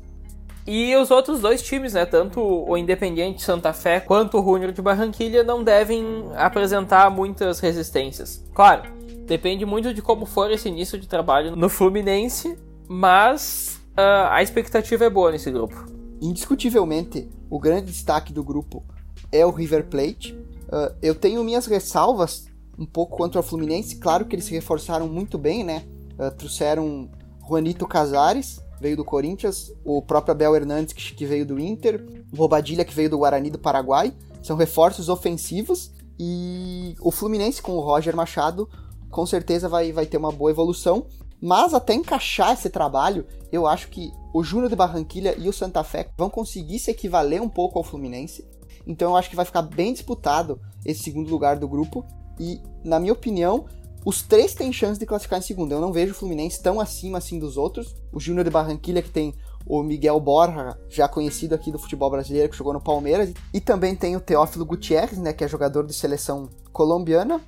E 0.68 0.96
os 0.96 1.12
outros 1.12 1.40
dois 1.40 1.62
times, 1.62 1.94
né, 1.94 2.06
tanto 2.06 2.42
o 2.42 2.76
Independiente 2.76 3.44
Santa 3.44 3.72
Fé 3.72 4.00
quanto 4.00 4.40
o 4.40 4.44
Junior 4.44 4.72
de 4.72 4.82
Barranquilha, 4.82 5.44
não 5.44 5.64
devem 5.64 6.26
apresentar 6.36 7.12
muitas 7.12 7.60
resistências. 7.60 8.44
Claro, 8.54 8.96
Depende 9.26 9.66
muito 9.66 9.92
de 9.94 10.02
como 10.02 10.26
for 10.26 10.52
esse 10.52 10.70
início 10.70 11.00
de 11.00 11.08
trabalho 11.08 11.56
no 11.56 11.68
Fluminense, 11.68 12.58
mas 12.88 13.82
uh, 13.98 14.30
a 14.30 14.44
expectativa 14.44 15.04
é 15.06 15.10
boa 15.10 15.32
nesse 15.32 15.50
grupo. 15.50 15.86
Indiscutivelmente, 16.22 17.28
o 17.50 17.60
grande 17.60 17.92
destaque 17.92 18.32
do 18.32 18.44
grupo 18.44 18.84
é 19.32 19.44
o 19.44 19.50
River 19.50 19.88
Plate. 19.88 20.34
Uh, 20.34 20.96
eu 21.02 21.16
tenho 21.16 21.44
minhas 21.44 21.66
ressalvas 21.66 22.46
um 22.78 22.86
pouco 22.86 23.18
contra 23.18 23.40
o 23.40 23.44
Fluminense. 23.44 23.96
Claro 23.96 24.26
que 24.26 24.36
eles 24.36 24.46
se 24.46 24.54
reforçaram 24.54 25.08
muito 25.08 25.40
bem, 25.40 25.64
né? 25.64 25.84
Uh, 26.20 26.30
trouxeram 26.30 27.10
Juanito 27.48 27.88
Casares, 27.88 28.62
veio 28.80 28.98
do 28.98 29.06
Corinthians, 29.06 29.72
o 29.84 30.02
próprio 30.02 30.34
Abel 30.34 30.56
Hernandes, 30.56 30.94
que 30.94 31.26
veio 31.26 31.46
do 31.46 31.60
Inter, 31.60 32.06
o 32.32 32.36
Bobadilha, 32.36 32.86
que 32.86 32.94
veio 32.94 33.10
do 33.10 33.18
Guarani 33.18 33.50
do 33.50 33.60
Paraguai. 33.60 34.14
São 34.42 34.56
reforços 34.56 35.10
ofensivos. 35.10 35.94
E 36.20 36.96
o 37.02 37.12
Fluminense, 37.12 37.62
com 37.62 37.74
o 37.74 37.82
Roger 37.82 38.16
Machado, 38.16 38.70
com 39.10 39.26
certeza 39.26 39.68
vai, 39.68 39.92
vai 39.92 40.06
ter 40.06 40.18
uma 40.18 40.32
boa 40.32 40.52
evolução. 40.52 41.08
Mas 41.42 41.74
até 41.74 41.94
encaixar 41.94 42.54
esse 42.54 42.70
trabalho, 42.70 43.26
eu 43.52 43.68
acho 43.68 43.90
que 43.90 44.12
o 44.34 44.44
Júnior 44.44 44.70
de 44.70 44.76
Barranquilha 44.76 45.36
e 45.38 45.48
o 45.48 45.54
Santa 45.54 45.84
Fé 45.84 46.10
vão 46.18 46.30
conseguir 46.30 46.80
se 46.80 46.92
equivaler 46.92 47.42
um 47.42 47.50
pouco 47.50 47.78
ao 47.78 47.84
Fluminense. 47.84 48.48
Então 48.88 49.12
eu 49.12 49.16
acho 49.18 49.30
que 49.30 49.36
vai 49.36 49.46
ficar 49.46 49.62
bem 49.62 49.94
disputado 49.94 50.60
esse 50.86 51.04
segundo 51.04 51.30
lugar 51.30 51.58
do 51.58 51.68
grupo. 51.68 52.06
E, 52.40 52.62
na 52.84 53.00
minha 53.00 53.14
opinião, 53.14 53.66
os 54.06 54.22
três 54.22 54.54
têm 54.54 54.72
chance 54.72 55.00
de 55.00 55.06
classificar 55.06 55.40
em 55.40 55.42
segundo. 55.42 55.72
Eu 55.72 55.82
não 55.82 55.92
vejo 55.92 56.12
o 56.12 56.16
Fluminense 56.16 56.62
tão 56.62 56.80
acima 56.80 57.18
assim 57.18 57.40
dos 57.40 57.58
outros. 57.58 57.96
O 58.14 58.20
Júnior 58.20 58.46
de 58.46 58.52
Barranquilha, 58.52 59.02
que 59.02 59.10
tem 59.10 59.34
o 59.66 59.82
Miguel 59.82 60.20
Borja, 60.20 60.78
já 60.88 61.08
conhecido 61.08 61.56
aqui 61.56 61.72
do 61.72 61.80
futebol 61.80 62.12
brasileiro, 62.12 62.48
que 62.50 62.56
jogou 62.56 62.72
no 62.72 62.80
Palmeiras. 62.80 63.34
E 63.52 63.60
também 63.60 63.96
tem 63.96 64.16
o 64.16 64.20
Teófilo 64.20 64.64
Gutierrez, 64.64 65.18
né, 65.18 65.34
que 65.34 65.44
é 65.44 65.48
jogador 65.48 65.88
de 65.88 65.94
seleção 65.94 66.48
colombiana. 66.72 67.42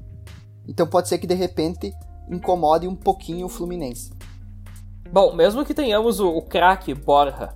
Então 0.68 0.88
pode 0.88 1.08
ser 1.08 1.20
que 1.20 1.28
de 1.28 1.36
repente 1.36 1.94
incomode 2.28 2.88
um 2.88 2.96
pouquinho 2.96 3.46
o 3.46 3.50
Fluminense. 3.50 4.12
Bom, 5.12 5.36
mesmo 5.36 5.64
que 5.64 5.76
tenhamos 5.76 6.20
o, 6.20 6.28
o 6.28 6.42
craque 6.42 6.92
Borja 6.94 7.56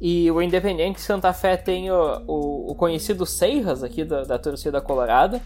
e 0.00 0.30
o 0.30 0.40
Independente 0.40 1.00
Santa 1.00 1.32
Fé 1.32 1.56
tem 1.56 1.90
o, 1.90 2.22
o, 2.28 2.70
o 2.70 2.74
conhecido 2.76 3.26
Seiras 3.26 3.82
aqui 3.82 4.04
da, 4.04 4.22
da 4.22 4.38
torcida 4.38 4.80
colorada, 4.80 5.42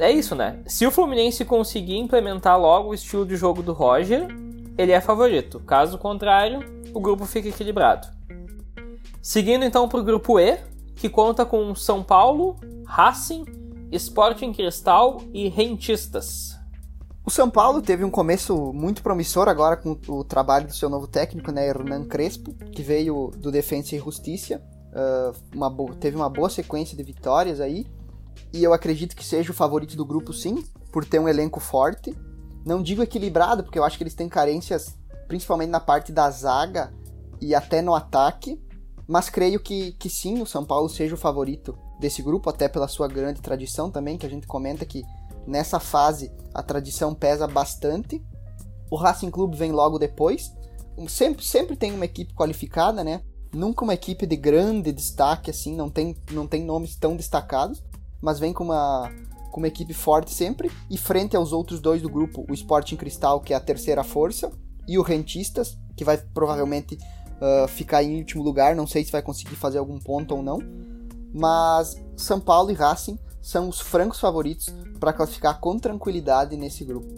é 0.00 0.10
isso, 0.10 0.34
né? 0.34 0.60
Se 0.66 0.86
o 0.86 0.90
Fluminense 0.90 1.44
conseguir 1.44 1.98
implementar 1.98 2.58
logo 2.58 2.90
o 2.90 2.94
estilo 2.94 3.26
de 3.26 3.36
jogo 3.36 3.62
do 3.62 3.72
Roger, 3.72 4.28
ele 4.76 4.92
é 4.92 5.00
favorito. 5.00 5.60
Caso 5.60 5.98
contrário, 5.98 6.60
o 6.94 7.00
grupo 7.00 7.26
fica 7.26 7.48
equilibrado. 7.48 8.08
Seguindo 9.20 9.64
então 9.64 9.88
para 9.88 10.00
o 10.00 10.04
grupo 10.04 10.38
E, 10.38 10.58
que 10.94 11.08
conta 11.08 11.44
com 11.44 11.74
São 11.74 12.02
Paulo, 12.02 12.56
Racing, 12.86 13.44
Sporting 13.92 14.52
Cristal 14.52 15.22
e 15.32 15.48
Rentistas. 15.48 16.56
O 17.24 17.30
São 17.30 17.50
Paulo 17.50 17.82
teve 17.82 18.04
um 18.04 18.10
começo 18.10 18.72
muito 18.72 19.02
promissor 19.02 19.48
agora 19.48 19.76
com 19.76 19.98
o 20.08 20.24
trabalho 20.24 20.66
do 20.66 20.74
seu 20.74 20.88
novo 20.88 21.06
técnico, 21.06 21.52
né, 21.52 21.68
Hernan 21.68 22.04
Crespo, 22.04 22.54
que 22.72 22.82
veio 22.82 23.30
do 23.36 23.50
Defensa 23.50 23.94
e 23.94 23.98
Justiça. 23.98 24.62
Uh, 24.88 25.36
uma 25.54 25.70
teve 26.00 26.16
uma 26.16 26.30
boa 26.30 26.48
sequência 26.48 26.96
de 26.96 27.02
vitórias 27.02 27.60
aí. 27.60 27.86
E 28.52 28.62
eu 28.62 28.72
acredito 28.72 29.16
que 29.16 29.24
seja 29.24 29.50
o 29.50 29.54
favorito 29.54 29.96
do 29.96 30.04
grupo, 30.04 30.32
sim, 30.32 30.64
por 30.92 31.04
ter 31.04 31.18
um 31.18 31.28
elenco 31.28 31.60
forte. 31.60 32.16
Não 32.64 32.82
digo 32.82 33.02
equilibrado, 33.02 33.62
porque 33.62 33.78
eu 33.78 33.84
acho 33.84 33.96
que 33.96 34.02
eles 34.02 34.14
têm 34.14 34.28
carências, 34.28 34.96
principalmente 35.26 35.70
na 35.70 35.80
parte 35.80 36.12
da 36.12 36.30
zaga 36.30 36.92
e 37.40 37.54
até 37.54 37.80
no 37.80 37.94
ataque. 37.94 38.60
Mas 39.06 39.30
creio 39.30 39.60
que, 39.60 39.92
que 39.92 40.10
sim, 40.10 40.42
o 40.42 40.46
São 40.46 40.64
Paulo 40.64 40.88
seja 40.88 41.14
o 41.14 41.18
favorito 41.18 41.76
desse 41.98 42.22
grupo, 42.22 42.50
até 42.50 42.68
pela 42.68 42.88
sua 42.88 43.08
grande 43.08 43.40
tradição 43.40 43.90
também, 43.90 44.18
que 44.18 44.26
a 44.26 44.30
gente 44.30 44.46
comenta 44.46 44.84
que 44.84 45.02
nessa 45.46 45.80
fase 45.80 46.30
a 46.54 46.62
tradição 46.62 47.14
pesa 47.14 47.46
bastante. 47.46 48.22
O 48.90 48.96
Racing 48.96 49.30
Clube 49.30 49.56
vem 49.56 49.72
logo 49.72 49.98
depois. 49.98 50.52
Sempre, 51.08 51.44
sempre 51.44 51.76
tem 51.76 51.92
uma 51.92 52.04
equipe 52.04 52.34
qualificada, 52.34 53.02
né? 53.02 53.22
Nunca 53.54 53.84
uma 53.84 53.94
equipe 53.94 54.26
de 54.26 54.36
grande 54.36 54.92
destaque, 54.92 55.50
assim, 55.50 55.74
não 55.74 55.88
tem, 55.88 56.14
não 56.32 56.46
tem 56.46 56.64
nomes 56.64 56.96
tão 56.96 57.16
destacados, 57.16 57.82
mas 58.20 58.38
vem 58.38 58.52
com 58.52 58.64
uma, 58.64 59.10
com 59.50 59.60
uma 59.60 59.68
equipe 59.68 59.94
forte 59.94 60.32
sempre. 60.32 60.70
E 60.90 60.96
frente 60.96 61.36
aos 61.36 61.52
outros 61.52 61.80
dois 61.80 62.02
do 62.02 62.08
grupo, 62.08 62.44
o 62.48 62.54
Sporting 62.54 62.96
Cristal, 62.96 63.40
que 63.40 63.52
é 63.52 63.56
a 63.56 63.60
terceira 63.60 64.04
força, 64.04 64.50
e 64.86 64.98
o 64.98 65.02
Rentistas, 65.02 65.78
que 65.96 66.04
vai 66.04 66.16
provavelmente 66.16 66.96
uh, 66.96 67.68
ficar 67.68 68.02
em 68.02 68.18
último 68.18 68.42
lugar. 68.42 68.74
Não 68.74 68.86
sei 68.86 69.04
se 69.04 69.12
vai 69.12 69.22
conseguir 69.22 69.56
fazer 69.56 69.78
algum 69.78 69.98
ponto 69.98 70.34
ou 70.34 70.42
não 70.42 70.58
mas 71.32 71.96
São 72.16 72.40
Paulo 72.40 72.70
e 72.70 72.74
Racing 72.74 73.18
são 73.40 73.68
os 73.68 73.80
francos 73.80 74.20
favoritos 74.20 74.68
para 74.98 75.12
classificar 75.12 75.60
com 75.60 75.78
tranquilidade 75.78 76.56
nesse 76.56 76.84
grupo. 76.84 77.08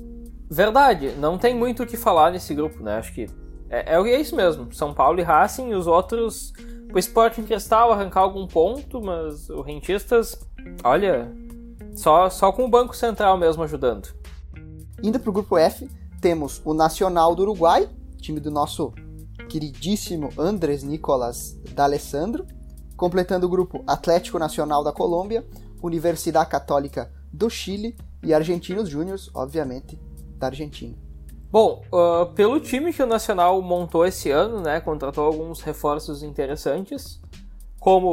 Verdade, 0.49 1.13
não 1.13 1.39
tem 1.39 1.55
muito 1.55 1.83
o 1.83 1.87
que 1.87 1.97
falar 1.97 2.31
nesse 2.31 2.55
grupo, 2.55 2.83
né? 2.83 2.97
Acho 2.97 3.15
que 3.15 3.27
é, 3.69 3.95
é, 3.95 3.97
é 3.97 4.21
isso 4.21 4.35
mesmo. 4.35 4.73
São 4.73 4.93
Paulo 4.93 5.21
e 5.21 5.23
Racing 5.23 5.71
e 5.71 5.75
os 5.75 5.87
outros. 5.87 6.53
O 6.93 6.99
Sporting 6.99 7.45
Cristal 7.45 7.93
arrancar 7.93 8.21
algum 8.21 8.47
ponto, 8.47 9.01
mas 9.01 9.49
o 9.49 9.63
Rentistas, 9.63 10.39
olha, 10.83 11.33
só, 11.95 12.29
só 12.29 12.51
com 12.53 12.65
o 12.65 12.71
Banco 12.71 12.97
Central 12.97 13.39
mesmo 13.39 13.63
ajudando. 13.63 14.09
Indo 15.03 15.21
para 15.21 15.31
o 15.31 15.33
grupo 15.33 15.57
F, 15.57 15.89
temos 16.21 16.61
o 16.65 16.75
Nacional 16.75 17.35
do 17.35 17.43
Uruguai, 17.43 17.89
time 18.21 18.41
do 18.41 18.51
nosso 18.51 18.93
queridíssimo 19.49 20.31
Andrés 20.37 20.83
Nicolas 20.83 21.59
D'Alessandro, 21.75 22.47
completando 22.97 23.47
o 23.47 23.51
grupo 23.51 23.83
Atlético 23.87 24.39
Nacional 24.39 24.85
da 24.85 24.93
Colômbia, 24.93 25.47
Universidade 25.83 26.51
Católica 26.51 27.11
do 27.33 27.49
Chile 27.49 27.97
e 28.23 28.35
Argentinos 28.35 28.89
Júniors, 28.89 29.31
obviamente, 29.35 29.99
da 30.37 30.49
Argentina. 30.49 31.10
Bom, 31.51 31.83
uh, 31.93 32.27
pelo 32.35 32.61
time 32.61 32.93
que 32.93 33.03
o 33.03 33.07
Nacional 33.07 33.61
montou 33.61 34.07
esse 34.07 34.31
ano, 34.31 34.61
né, 34.61 34.81
contratou 34.81 35.25
alguns 35.25 35.61
reforços 35.61 36.23
interessantes, 36.23 37.21
como 37.81 38.09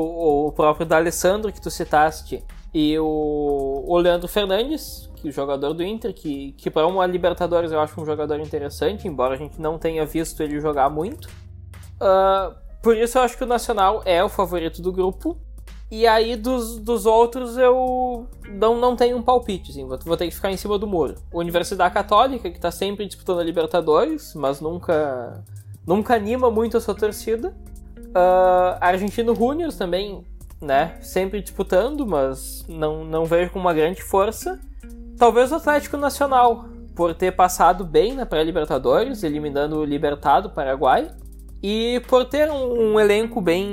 o 0.47 0.51
próprio 0.51 0.87
D'Alessandro 0.87 1.51
que 1.53 1.61
tu 1.61 1.69
citaste 1.69 2.43
e 2.73 2.97
o, 2.97 3.83
o 3.85 3.97
Leandro 3.97 4.27
Fernandes, 4.27 5.07
que 5.15 5.27
é 5.27 5.29
o 5.29 5.33
jogador 5.33 5.73
do 5.73 5.83
Inter, 5.83 6.13
que, 6.13 6.53
que 6.53 6.71
para 6.71 6.87
uma 6.87 7.05
Libertadores 7.05 7.71
eu 7.71 7.79
acho 7.79 7.99
um 8.01 8.05
jogador 8.05 8.39
interessante, 8.39 9.07
embora 9.07 9.35
a 9.35 9.37
gente 9.37 9.61
não 9.61 9.77
tenha 9.77 10.05
visto 10.05 10.41
ele 10.41 10.59
jogar 10.59 10.89
muito. 10.89 11.27
Uh, 12.01 12.55
por 12.81 12.97
isso 12.97 13.17
eu 13.17 13.21
acho 13.21 13.37
que 13.37 13.43
o 13.43 13.47
Nacional 13.47 14.01
é 14.05 14.23
o 14.23 14.29
favorito 14.29 14.81
do 14.81 14.91
grupo. 14.91 15.37
E 15.89 16.05
aí 16.05 16.35
dos, 16.35 16.77
dos 16.77 17.05
outros 17.05 17.57
eu 17.57 18.27
não, 18.49 18.77
não 18.77 18.95
tenho 18.95 19.15
um 19.15 19.21
palpite, 19.21 19.71
assim, 19.71 19.85
vou, 19.85 19.97
vou 20.03 20.17
ter 20.17 20.27
que 20.27 20.35
ficar 20.35 20.51
em 20.51 20.57
cima 20.57 20.77
do 20.77 20.85
muro. 20.85 21.15
Universidade 21.31 21.93
Católica, 21.93 22.49
que 22.49 22.59
tá 22.59 22.71
sempre 22.71 23.05
disputando 23.05 23.39
a 23.39 23.43
Libertadores, 23.43 24.33
mas 24.35 24.59
nunca, 24.59 25.43
nunca 25.85 26.15
anima 26.15 26.51
muito 26.51 26.75
a 26.75 26.81
sua 26.81 26.93
torcida. 26.93 27.55
Uh, 28.07 28.77
Argentino 28.81 29.33
Juniors 29.33 29.77
também, 29.77 30.25
né, 30.59 30.97
sempre 31.01 31.41
disputando, 31.41 32.05
mas 32.05 32.65
não, 32.67 33.05
não 33.05 33.23
vejo 33.23 33.51
com 33.51 33.59
uma 33.59 33.73
grande 33.73 34.01
força. 34.01 34.59
Talvez 35.17 35.53
o 35.53 35.55
Atlético 35.55 35.95
Nacional, 35.95 36.65
por 36.95 37.13
ter 37.13 37.31
passado 37.31 37.85
bem 37.85 38.13
na 38.13 38.25
pré-Libertadores, 38.25 39.23
eliminando 39.23 39.77
o 39.77 39.85
Libertado 39.85 40.49
Paraguai, 40.49 41.09
e 41.63 42.01
por 42.09 42.25
ter 42.25 42.51
um, 42.51 42.93
um 42.93 42.99
elenco 42.99 43.39
bem 43.39 43.67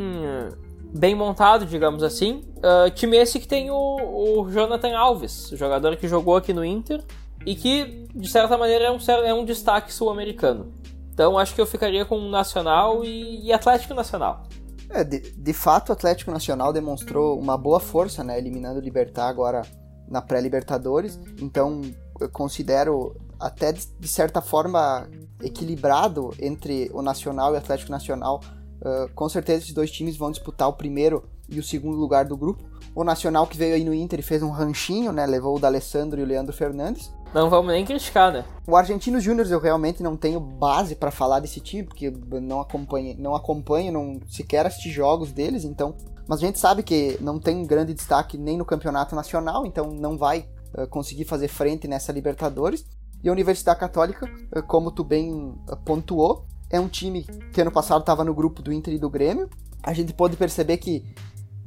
bem 0.94 1.14
montado, 1.14 1.66
digamos 1.66 2.02
assim. 2.04 2.44
Uh, 2.58 2.88
time 2.94 3.16
esse 3.16 3.40
que 3.40 3.48
tem 3.48 3.70
o, 3.70 3.74
o, 3.74 4.50
Jonathan 4.50 4.96
Alves, 4.96 5.50
jogador 5.52 5.96
que 5.96 6.06
jogou 6.06 6.36
aqui 6.36 6.52
no 6.52 6.64
Inter 6.64 7.02
e 7.44 7.56
que, 7.56 8.06
de 8.14 8.28
certa 8.28 8.56
maneira, 8.56 8.84
é 8.84 8.90
um, 8.90 8.98
é 9.24 9.34
um 9.34 9.44
destaque 9.44 9.92
sul-americano. 9.92 10.72
Então 11.12 11.38
acho 11.38 11.54
que 11.54 11.60
eu 11.60 11.66
ficaria 11.66 12.04
com 12.04 12.18
Nacional 12.28 13.04
e, 13.04 13.46
e 13.46 13.52
Atlético 13.52 13.92
Nacional. 13.92 14.44
É, 14.88 15.02
de, 15.02 15.20
de 15.20 15.52
fato, 15.52 15.88
o 15.88 15.92
Atlético 15.92 16.30
Nacional 16.30 16.72
demonstrou 16.72 17.38
uma 17.38 17.58
boa 17.58 17.80
força, 17.80 18.22
né, 18.22 18.38
eliminando 18.38 18.78
o 18.78 18.82
Libertar 18.82 19.28
agora 19.28 19.62
na 20.08 20.22
pré-Libertadores. 20.22 21.18
Então 21.40 21.82
eu 22.20 22.28
considero 22.28 23.16
até 23.40 23.72
de 23.72 24.08
certa 24.08 24.40
forma 24.40 25.08
equilibrado 25.42 26.32
entre 26.38 26.88
o 26.94 27.02
Nacional 27.02 27.52
e 27.52 27.54
o 27.54 27.58
Atlético 27.58 27.90
Nacional 27.90 28.40
Uh, 28.84 29.08
com 29.14 29.28
certeza 29.28 29.62
esses 29.62 29.72
dois 29.72 29.90
times 29.90 30.16
vão 30.16 30.30
disputar 30.30 30.68
o 30.68 30.74
primeiro 30.74 31.24
e 31.48 31.58
o 31.58 31.62
segundo 31.62 31.96
lugar 31.96 32.24
do 32.26 32.36
grupo. 32.36 32.62
O 32.94 33.02
Nacional 33.02 33.46
que 33.46 33.56
veio 33.56 33.74
aí 33.74 33.84
no 33.84 33.94
Inter 33.94 34.20
e 34.20 34.22
fez 34.22 34.42
um 34.42 34.50
ranchinho, 34.50 35.10
né? 35.10 35.26
Levou 35.26 35.56
o 35.56 35.58
D'Alessandro 35.58 36.20
e 36.20 36.22
o 36.22 36.26
Leandro 36.26 36.52
Fernandes. 36.52 37.12
Não 37.34 37.50
vamos 37.50 37.72
nem 37.72 37.84
criticar, 37.84 38.32
né? 38.32 38.44
O 38.64 38.76
Argentino 38.76 39.18
Júnior 39.18 39.46
eu 39.50 39.58
realmente 39.58 40.02
não 40.02 40.16
tenho 40.16 40.38
base 40.38 40.94
para 40.94 41.10
falar 41.10 41.40
desse 41.40 41.58
time, 41.58 41.82
porque 41.82 42.08
não 42.40 42.60
acompanho, 42.60 43.16
não 43.18 43.34
acompanho, 43.34 43.92
não 43.92 44.20
sequer 44.28 44.66
assisti 44.66 44.90
jogos 44.90 45.32
deles, 45.32 45.64
então. 45.64 45.96
Mas 46.28 46.38
a 46.38 46.46
gente 46.46 46.60
sabe 46.60 46.84
que 46.84 47.18
não 47.20 47.40
tem 47.40 47.66
grande 47.66 47.92
destaque 47.92 48.38
nem 48.38 48.56
no 48.56 48.64
campeonato 48.64 49.16
nacional, 49.16 49.66
então 49.66 49.90
não 49.90 50.16
vai 50.16 50.46
uh, 50.78 50.86
conseguir 50.86 51.24
fazer 51.24 51.48
frente 51.48 51.88
nessa 51.88 52.12
Libertadores. 52.12 52.84
E 53.22 53.28
a 53.28 53.32
Universidade 53.32 53.80
Católica, 53.80 54.30
uh, 54.56 54.62
como 54.62 54.92
tu 54.92 55.02
bem 55.02 55.54
pontuou, 55.84 56.46
é 56.74 56.80
um 56.80 56.88
time 56.88 57.24
que 57.52 57.60
ano 57.60 57.70
passado 57.70 58.00
estava 58.00 58.24
no 58.24 58.34
grupo 58.34 58.60
do 58.60 58.72
Inter 58.72 58.94
e 58.94 58.98
do 58.98 59.08
Grêmio. 59.08 59.48
A 59.80 59.92
gente 59.92 60.12
pode 60.12 60.36
perceber 60.36 60.78
que, 60.78 61.04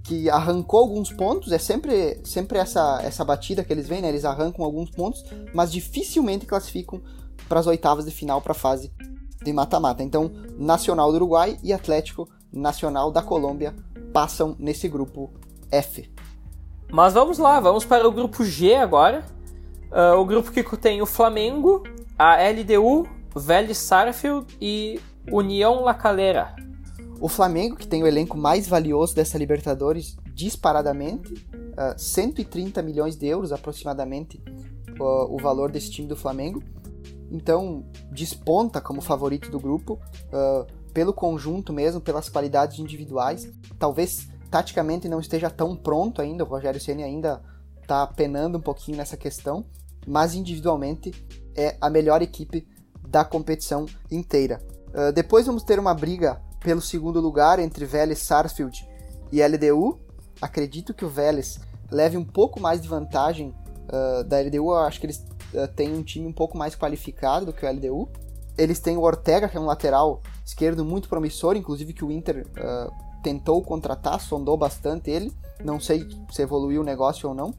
que 0.03 0.29
arrancou 0.29 0.81
alguns 0.81 1.13
pontos, 1.13 1.53
é 1.53 1.57
sempre, 1.57 2.19
sempre 2.25 2.57
essa, 2.57 2.99
essa 3.01 3.23
batida 3.23 3.63
que 3.63 3.71
eles 3.71 3.87
vêm, 3.87 4.01
né? 4.01 4.09
Eles 4.09 4.25
arrancam 4.25 4.65
alguns 4.65 4.89
pontos, 4.89 5.23
mas 5.53 5.71
dificilmente 5.71 6.45
classificam 6.45 7.01
para 7.47 7.61
as 7.61 7.67
oitavas 7.67 8.03
de 8.03 8.11
final 8.11 8.41
para 8.41 8.51
a 8.51 8.55
fase 8.55 8.91
de 9.41 9.53
mata-mata. 9.53 10.03
Então, 10.03 10.29
Nacional 10.57 11.09
do 11.09 11.15
Uruguai 11.15 11.57
e 11.63 11.71
Atlético 11.71 12.27
Nacional 12.51 13.09
da 13.09 13.21
Colômbia 13.21 13.73
passam 14.11 14.57
nesse 14.59 14.89
grupo 14.89 15.31
F. 15.71 16.11
Mas 16.91 17.13
vamos 17.13 17.37
lá, 17.37 17.61
vamos 17.61 17.85
para 17.85 18.05
o 18.05 18.11
grupo 18.11 18.43
G 18.43 18.75
agora. 18.75 19.23
Uh, 19.89 20.19
o 20.19 20.25
grupo 20.25 20.51
que 20.51 20.63
tem 20.75 21.01
o 21.01 21.05
Flamengo, 21.05 21.81
a 22.19 22.35
LDU, 22.49 23.07
Vélez 23.37 23.77
Sarfield 23.77 24.57
e 24.61 24.99
União 25.31 25.83
La 25.83 25.93
Calera. 25.93 26.55
O 27.19 27.27
Flamengo, 27.27 27.75
que 27.75 27.87
tem 27.87 28.03
o 28.03 28.07
elenco 28.07 28.37
mais 28.37 28.67
valioso 28.67 29.15
dessa 29.15 29.37
Libertadores, 29.37 30.15
disparadamente, 30.33 31.33
uh, 31.33 31.93
ah, 31.93 31.95
130 31.97 32.81
milhões 32.83 33.15
de 33.15 33.25
euros 33.25 33.51
aproximadamente 33.51 34.41
uh, 34.99 35.33
o 35.33 35.37
valor 35.37 35.71
desse 35.71 35.89
time 35.89 36.07
do 36.07 36.15
Flamengo. 36.15 36.61
Então, 37.31 37.85
desponta 38.11 38.79
como 38.79 39.01
favorito 39.01 39.49
do 39.49 39.59
grupo, 39.59 39.99
uh, 40.27 40.65
pelo 40.93 41.11
conjunto 41.11 41.73
mesmo, 41.73 41.99
pelas 41.99 42.29
qualidades 42.29 42.79
individuais. 42.79 43.51
Talvez 43.79 44.27
taticamente 44.49 45.09
não 45.09 45.19
esteja 45.19 45.49
tão 45.49 45.75
pronto 45.75 46.21
ainda, 46.21 46.43
o 46.43 46.47
Rogério 46.47 46.79
Ceni 46.79 47.03
ainda 47.03 47.41
está 47.81 48.05
penando 48.05 48.57
um 48.57 48.61
pouquinho 48.61 48.97
nessa 48.97 49.17
questão, 49.17 49.65
mas 50.05 50.35
individualmente 50.35 51.11
é 51.55 51.75
a 51.81 51.89
melhor 51.89 52.21
equipe 52.21 52.67
da 53.09 53.23
competição 53.23 53.85
inteira. 54.11 54.61
Uh, 54.89 55.11
depois 55.11 55.45
vamos 55.45 55.63
ter 55.63 55.79
uma 55.79 55.93
briga 55.93 56.41
pelo 56.59 56.81
segundo 56.81 57.19
lugar 57.19 57.59
entre 57.59 57.85
Vélez 57.85 58.19
Sarsfield 58.19 58.87
e 59.31 59.41
LDU. 59.41 59.99
Acredito 60.41 60.93
que 60.93 61.05
o 61.05 61.09
Vélez 61.09 61.59
leve 61.89 62.17
um 62.17 62.25
pouco 62.25 62.59
mais 62.59 62.81
de 62.81 62.87
vantagem 62.87 63.53
uh, 63.87 64.23
da 64.23 64.39
LDU. 64.39 64.71
Eu 64.71 64.77
acho 64.77 64.99
que 64.99 65.05
eles 65.05 65.25
uh, 65.53 65.67
têm 65.75 65.93
um 65.93 66.03
time 66.03 66.27
um 66.27 66.33
pouco 66.33 66.57
mais 66.57 66.75
qualificado 66.75 67.45
do 67.45 67.53
que 67.53 67.65
o 67.65 67.71
LDU. 67.71 68.09
Eles 68.57 68.79
têm 68.79 68.97
o 68.97 69.01
Ortega, 69.01 69.47
que 69.47 69.55
é 69.55 69.59
um 69.59 69.65
lateral 69.65 70.21
esquerdo 70.45 70.83
muito 70.83 71.07
promissor, 71.07 71.55
inclusive 71.55 71.93
que 71.93 72.03
o 72.03 72.11
Inter 72.11 72.47
tentou 73.21 73.61
contratar, 73.61 74.19
sondou 74.19 74.57
bastante 74.57 75.11
ele. 75.11 75.31
Não 75.63 75.79
sei 75.79 76.07
se 76.31 76.41
evoluiu 76.41 76.81
o 76.81 76.83
negócio 76.83 77.29
ou 77.29 77.35
não. 77.35 77.53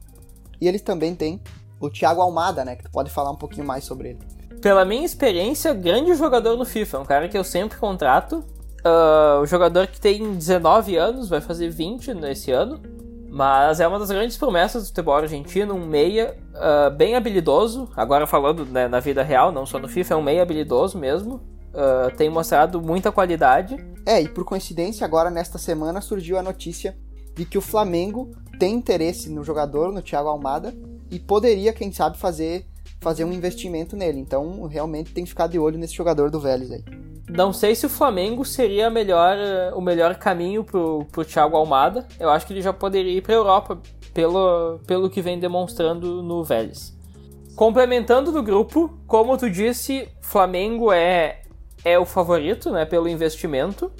E 0.59 0.67
eles 0.67 0.81
também 0.81 1.15
têm 1.15 1.41
o 1.79 1.89
Thiago 1.89 2.19
Almada, 2.19 2.65
né? 2.65 2.75
Que 2.75 2.83
tu 2.83 2.91
pode 2.91 3.09
falar 3.09 3.31
um 3.31 3.37
pouquinho 3.37 3.65
mais 3.65 3.85
sobre 3.85 4.09
ele 4.09 4.38
pela 4.61 4.85
minha 4.85 5.05
experiência, 5.05 5.73
grande 5.73 6.13
jogador 6.15 6.57
no 6.57 6.65
FIFA. 6.65 6.97
É 6.97 6.99
um 6.99 7.05
cara 7.05 7.29
que 7.29 7.37
eu 7.37 7.43
sempre 7.43 7.77
contrato. 7.77 8.43
Uh, 8.85 9.41
o 9.41 9.45
jogador 9.45 9.87
que 9.87 9.99
tem 9.99 10.33
19 10.33 10.95
anos, 10.95 11.29
vai 11.29 11.41
fazer 11.41 11.69
20 11.69 12.13
nesse 12.13 12.51
ano. 12.51 12.79
Mas 13.31 13.79
é 13.79 13.87
uma 13.87 13.99
das 13.99 14.09
grandes 14.09 14.37
promessas 14.37 14.83
do 14.83 14.87
futebol 14.87 15.15
argentino, 15.15 15.75
um 15.75 15.85
meia 15.85 16.35
uh, 16.55 16.89
bem 16.89 17.15
habilidoso. 17.15 17.87
Agora 17.95 18.25
falando 18.25 18.65
né, 18.65 18.87
na 18.87 18.99
vida 18.99 19.21
real, 19.21 19.51
não 19.51 19.65
só 19.65 19.77
no 19.77 19.87
FIFA, 19.87 20.15
é 20.15 20.17
um 20.17 20.21
meia 20.21 20.41
habilidoso 20.41 20.97
mesmo. 20.97 21.35
Uh, 21.69 22.15
tem 22.17 22.29
mostrado 22.29 22.81
muita 22.81 23.11
qualidade. 23.11 23.77
É, 24.05 24.19
e 24.19 24.27
por 24.27 24.43
coincidência, 24.43 25.05
agora 25.05 25.29
nesta 25.29 25.59
semana 25.59 26.01
surgiu 26.01 26.39
a 26.39 26.43
notícia 26.43 26.97
de 27.35 27.45
que 27.45 27.57
o 27.57 27.61
Flamengo 27.61 28.31
tem 28.57 28.73
interesse 28.73 29.29
no 29.29 29.43
jogador, 29.43 29.91
no 29.93 30.01
Thiago 30.01 30.27
Almada, 30.27 30.75
e 31.11 31.19
poderia, 31.19 31.71
quem 31.71 31.91
sabe, 31.91 32.17
fazer 32.17 32.65
fazer 32.99 33.23
um 33.23 33.33
investimento 33.33 33.95
nele. 33.95 34.19
Então, 34.19 34.65
realmente 34.65 35.13
tem 35.13 35.23
que 35.23 35.29
ficar 35.29 35.47
de 35.47 35.57
olho 35.57 35.77
nesse 35.77 35.93
jogador 35.93 36.29
do 36.29 36.39
Vélez 36.39 36.71
aí. 36.71 36.83
Não 37.29 37.53
sei 37.53 37.75
se 37.75 37.85
o 37.85 37.89
Flamengo 37.89 38.43
seria 38.43 38.89
melhor, 38.89 39.37
o 39.75 39.81
melhor 39.81 40.15
caminho 40.15 40.63
pro, 40.63 41.05
pro 41.11 41.23
Thiago 41.23 41.55
Almada. 41.55 42.07
Eu 42.19 42.29
acho 42.29 42.45
que 42.45 42.53
ele 42.53 42.61
já 42.61 42.73
poderia 42.73 43.11
ir 43.11 43.21
para 43.21 43.35
Europa 43.35 43.79
pelo, 44.13 44.79
pelo 44.87 45.09
que 45.09 45.21
vem 45.21 45.39
demonstrando 45.39 46.23
no 46.23 46.43
Vélez. 46.43 46.97
Complementando 47.55 48.31
do 48.31 48.41
grupo, 48.41 48.97
como 49.05 49.37
tu 49.37 49.49
disse, 49.49 50.07
Flamengo 50.21 50.91
é, 50.91 51.41
é 51.83 51.99
o 51.99 52.05
favorito, 52.05 52.71
né, 52.71 52.85
pelo 52.85 53.07
investimento. 53.07 53.91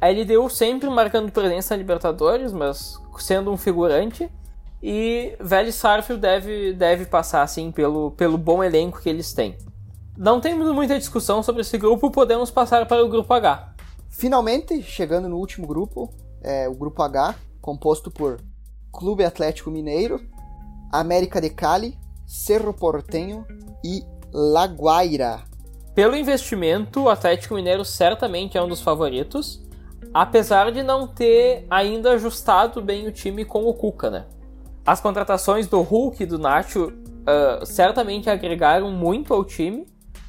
A 0.00 0.08
LDU 0.08 0.50
sempre 0.50 0.90
marcando 0.90 1.30
presença 1.30 1.74
na 1.74 1.78
Libertadores, 1.78 2.52
mas 2.52 2.98
sendo 3.18 3.52
um 3.52 3.56
figurante. 3.56 4.28
E 4.82 5.36
Vélez 5.38 5.76
Sarfield 5.76 6.20
deve, 6.20 6.72
deve 6.72 7.06
passar, 7.06 7.42
assim, 7.42 7.70
pelo, 7.70 8.10
pelo 8.12 8.36
bom 8.36 8.64
elenco 8.64 9.00
que 9.00 9.08
eles 9.08 9.32
têm. 9.32 9.56
Não 10.18 10.40
temos 10.40 10.72
muita 10.74 10.98
discussão 10.98 11.42
sobre 11.42 11.62
esse 11.62 11.78
grupo, 11.78 12.10
podemos 12.10 12.50
passar 12.50 12.86
para 12.86 13.04
o 13.04 13.08
grupo 13.08 13.32
H. 13.32 13.74
Finalmente, 14.10 14.82
chegando 14.82 15.28
no 15.28 15.36
último 15.36 15.66
grupo, 15.66 16.12
é, 16.42 16.68
o 16.68 16.74
grupo 16.74 17.02
H, 17.02 17.36
composto 17.60 18.10
por 18.10 18.40
Clube 18.92 19.24
Atlético 19.24 19.70
Mineiro, 19.70 20.20
América 20.92 21.40
de 21.40 21.48
Cali, 21.48 21.96
Cerro 22.26 22.74
Portenho 22.74 23.46
e 23.84 24.02
La 24.32 24.66
Guaira. 24.66 25.44
Pelo 25.94 26.16
investimento, 26.16 27.02
o 27.02 27.08
Atlético 27.08 27.54
Mineiro 27.54 27.84
certamente 27.84 28.58
é 28.58 28.62
um 28.62 28.68
dos 28.68 28.82
favoritos, 28.82 29.62
apesar 30.12 30.72
de 30.72 30.82
não 30.82 31.06
ter 31.06 31.66
ainda 31.70 32.12
ajustado 32.12 32.82
bem 32.82 33.06
o 33.06 33.12
time 33.12 33.44
com 33.44 33.64
o 33.64 33.74
Cuca, 33.74 34.10
né? 34.10 34.26
As 34.84 35.00
contratações 35.00 35.66
do 35.66 35.80
Hulk 35.80 36.22
e 36.22 36.26
do 36.26 36.38
Nacho 36.38 36.86
uh, 36.86 37.64
certamente 37.64 38.28
agregaram 38.28 38.90
muito 38.90 39.32
ao 39.32 39.44
time, 39.44 39.86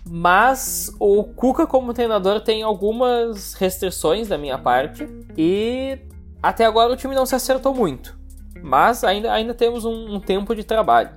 mas 0.08 0.92
o 1.00 1.24
Cuca 1.24 1.66
como 1.66 1.94
treinador 1.94 2.42
tem 2.42 2.62
algumas 2.62 3.54
restrições 3.54 4.28
da 4.28 4.38
minha 4.38 4.58
parte 4.58 5.08
e 5.38 5.98
até 6.42 6.66
agora 6.66 6.94
o 6.94 6.96
time 6.96 7.16
não 7.16 7.26
se 7.26 7.36
acertou 7.36 7.74
muito. 7.74 8.18
Mas 8.62 9.04
ainda, 9.04 9.32
ainda 9.34 9.54
temos 9.54 9.86
um, 9.86 10.16
um 10.16 10.20
tempo 10.20 10.56
de 10.56 10.64
trabalho. 10.64 11.12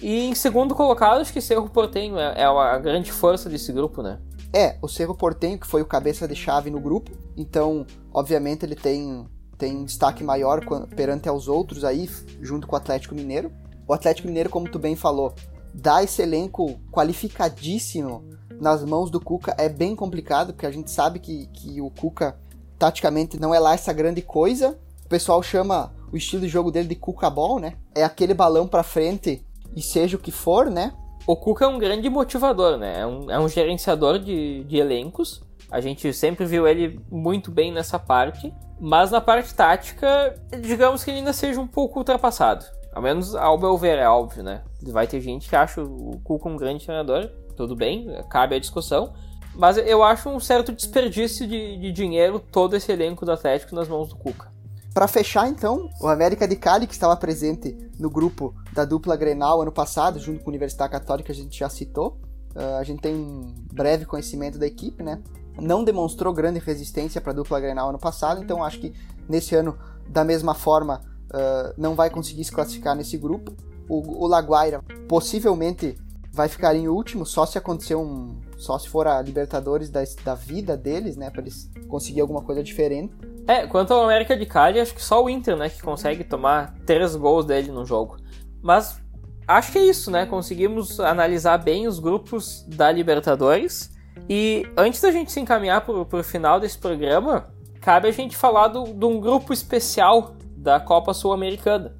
E 0.00 0.28
em 0.28 0.34
segundo 0.34 0.74
colocado, 0.74 1.20
acho 1.20 1.32
que 1.32 1.40
Cerro 1.40 1.68
Portenho 1.68 2.18
é, 2.18 2.42
é 2.42 2.44
a 2.44 2.78
grande 2.78 3.10
força 3.10 3.48
desse 3.48 3.72
grupo, 3.72 4.02
né? 4.02 4.18
É, 4.52 4.76
o 4.80 4.88
Cerro 4.88 5.14
Portenho, 5.14 5.58
que 5.58 5.66
foi 5.66 5.82
o 5.82 5.86
cabeça 5.86 6.26
de 6.26 6.34
chave 6.34 6.70
no 6.70 6.80
grupo, 6.80 7.10
então, 7.36 7.86
obviamente, 8.12 8.64
ele 8.64 8.74
tem, 8.74 9.26
tem 9.58 9.76
um 9.76 9.84
destaque 9.84 10.22
maior 10.22 10.60
perante 10.94 11.28
aos 11.28 11.48
outros 11.48 11.84
aí, 11.84 12.08
junto 12.40 12.66
com 12.66 12.74
o 12.74 12.78
Atlético 12.78 13.14
Mineiro. 13.14 13.50
O 13.86 13.92
Atlético 13.92 14.28
Mineiro, 14.28 14.48
como 14.48 14.70
tu 14.70 14.78
bem 14.78 14.94
falou, 14.94 15.34
dá 15.74 16.02
esse 16.02 16.22
elenco 16.22 16.78
qualificadíssimo 16.92 18.24
nas 18.60 18.84
mãos 18.84 19.10
do 19.10 19.20
Cuca 19.20 19.54
é 19.58 19.68
bem 19.68 19.94
complicado, 19.94 20.52
porque 20.52 20.66
a 20.66 20.70
gente 20.70 20.90
sabe 20.90 21.18
que, 21.18 21.46
que 21.48 21.80
o 21.80 21.90
Cuca, 21.90 22.36
taticamente, 22.78 23.38
não 23.38 23.54
é 23.54 23.58
lá 23.58 23.74
essa 23.74 23.92
grande 23.92 24.22
coisa. 24.22 24.78
O 25.04 25.08
pessoal 25.08 25.42
chama 25.42 25.92
o 26.12 26.16
estilo 26.16 26.42
de 26.42 26.48
jogo 26.48 26.70
dele 26.70 26.88
de 26.88 26.94
Cuca 26.94 27.30
Ball, 27.30 27.58
né? 27.58 27.74
É 27.94 28.04
aquele 28.04 28.34
balão 28.34 28.66
para 28.66 28.82
frente 28.82 29.44
e 29.74 29.82
seja 29.82 30.16
o 30.16 30.20
que 30.20 30.30
for, 30.30 30.70
né? 30.70 30.92
O 31.26 31.36
Cuca 31.36 31.64
é 31.64 31.68
um 31.68 31.78
grande 31.78 32.08
motivador, 32.08 32.76
né? 32.78 33.00
É 33.00 33.06
um, 33.06 33.30
é 33.30 33.38
um 33.38 33.48
gerenciador 33.48 34.18
de, 34.18 34.64
de 34.64 34.76
elencos. 34.76 35.42
A 35.70 35.80
gente 35.80 36.12
sempre 36.12 36.44
viu 36.46 36.66
ele 36.66 37.00
muito 37.10 37.50
bem 37.50 37.72
nessa 37.72 37.98
parte. 37.98 38.52
Mas 38.80 39.10
na 39.10 39.20
parte 39.20 39.52
tática, 39.54 40.40
digamos 40.60 41.02
que 41.02 41.10
ele 41.10 41.18
ainda 41.18 41.32
seja 41.32 41.60
um 41.60 41.66
pouco 41.66 41.98
ultrapassado. 41.98 42.64
Ao 42.92 43.02
menos 43.02 43.34
ao 43.34 43.58
meu 43.58 43.76
ver, 43.76 43.98
é 43.98 44.08
óbvio, 44.08 44.42
né? 44.42 44.62
Vai 44.82 45.06
ter 45.06 45.20
gente 45.20 45.48
que 45.48 45.56
acha 45.56 45.82
o 45.82 46.20
Cuca 46.22 46.48
um 46.48 46.56
grande 46.56 46.84
treinador, 46.84 47.28
tudo 47.56 47.74
bem, 47.74 48.06
cabe 48.30 48.54
a 48.54 48.58
discussão. 48.58 49.12
Mas 49.54 49.76
eu 49.76 50.04
acho 50.04 50.28
um 50.28 50.38
certo 50.38 50.72
desperdício 50.72 51.46
de, 51.46 51.76
de 51.78 51.90
dinheiro 51.90 52.38
todo 52.38 52.76
esse 52.76 52.92
elenco 52.92 53.26
do 53.26 53.32
Atlético 53.32 53.74
nas 53.74 53.88
mãos 53.88 54.08
do 54.08 54.16
Cuca. 54.16 54.48
Para 54.94 55.08
fechar, 55.08 55.48
então, 55.48 55.90
o 56.00 56.06
América 56.06 56.46
de 56.46 56.56
Cali, 56.56 56.86
que 56.86 56.92
estava 56.92 57.16
presente 57.16 57.76
no 57.98 58.08
grupo 58.08 58.54
da 58.72 58.84
dupla 58.84 59.16
Grenal 59.16 59.60
ano 59.60 59.72
passado, 59.72 60.18
junto 60.18 60.42
com 60.42 60.50
a 60.50 60.52
Universidade 60.52 60.92
Católica, 60.92 61.32
a 61.32 61.34
gente 61.34 61.58
já 61.58 61.68
citou. 61.68 62.20
Uh, 62.54 62.78
a 62.78 62.84
gente 62.84 63.00
tem 63.00 63.14
um 63.14 63.54
breve 63.72 64.04
conhecimento 64.06 64.58
da 64.58 64.66
equipe, 64.66 65.02
né? 65.02 65.20
Não 65.60 65.84
demonstrou 65.84 66.32
grande 66.32 66.58
resistência 66.58 67.20
para 67.20 67.32
a 67.32 67.34
dupla 67.34 67.60
Grenal 67.60 67.88
ano 67.90 67.98
passado, 67.98 68.42
então 68.42 68.62
acho 68.62 68.80
que 68.80 68.92
nesse 69.28 69.54
ano, 69.54 69.76
da 70.08 70.24
mesma 70.24 70.54
forma, 70.54 71.00
uh, 71.26 71.74
não 71.76 71.94
vai 71.94 72.10
conseguir 72.10 72.44
se 72.44 72.52
classificar 72.52 72.94
nesse 72.94 73.16
grupo. 73.16 73.52
O, 73.88 74.24
o 74.24 74.26
Laguaira 74.26 74.82
possivelmente 75.08 75.96
vai 76.32 76.48
ficar 76.48 76.74
em 76.74 76.88
último, 76.88 77.26
só 77.26 77.44
se 77.44 77.58
acontecer 77.58 77.94
um. 77.96 78.40
Só 78.56 78.78
se 78.78 78.88
for 78.88 79.06
a 79.06 79.20
Libertadores 79.20 79.90
da, 79.90 80.00
da 80.24 80.34
vida 80.34 80.76
deles, 80.76 81.16
né? 81.16 81.30
Para 81.30 81.42
eles 81.42 81.70
conseguir 81.88 82.20
alguma 82.20 82.42
coisa 82.42 82.62
diferente. 82.62 83.14
É, 83.46 83.66
quanto 83.66 83.92
ao 83.92 84.04
América 84.04 84.36
de 84.36 84.44
Cali, 84.46 84.78
acho 84.78 84.94
que 84.94 85.02
só 85.02 85.24
o 85.24 85.30
Inter, 85.30 85.56
né, 85.56 85.70
que 85.70 85.80
consegue 85.80 86.22
tomar 86.22 86.74
três 86.84 87.16
gols 87.16 87.46
dele 87.46 87.72
no 87.72 87.86
jogo. 87.86 88.18
Mas 88.60 89.00
acho 89.46 89.72
que 89.72 89.78
é 89.78 89.86
isso, 89.86 90.10
né? 90.10 90.26
Conseguimos 90.26 91.00
analisar 91.00 91.56
bem 91.58 91.88
os 91.88 91.98
grupos 91.98 92.64
da 92.68 92.92
Libertadores. 92.92 93.90
E 94.28 94.66
antes 94.76 95.00
da 95.00 95.10
gente 95.10 95.32
se 95.32 95.40
encaminhar 95.40 95.82
para 95.82 95.94
o 95.94 96.22
final 96.22 96.58
desse 96.58 96.78
programa, 96.78 97.48
cabe 97.80 98.08
a 98.08 98.12
gente 98.12 98.36
falar 98.36 98.68
do, 98.68 98.84
de 98.84 99.04
um 99.04 99.20
grupo 99.20 99.52
especial 99.52 100.34
da 100.56 100.80
Copa 100.80 101.12
Sul-Americana. 101.12 101.94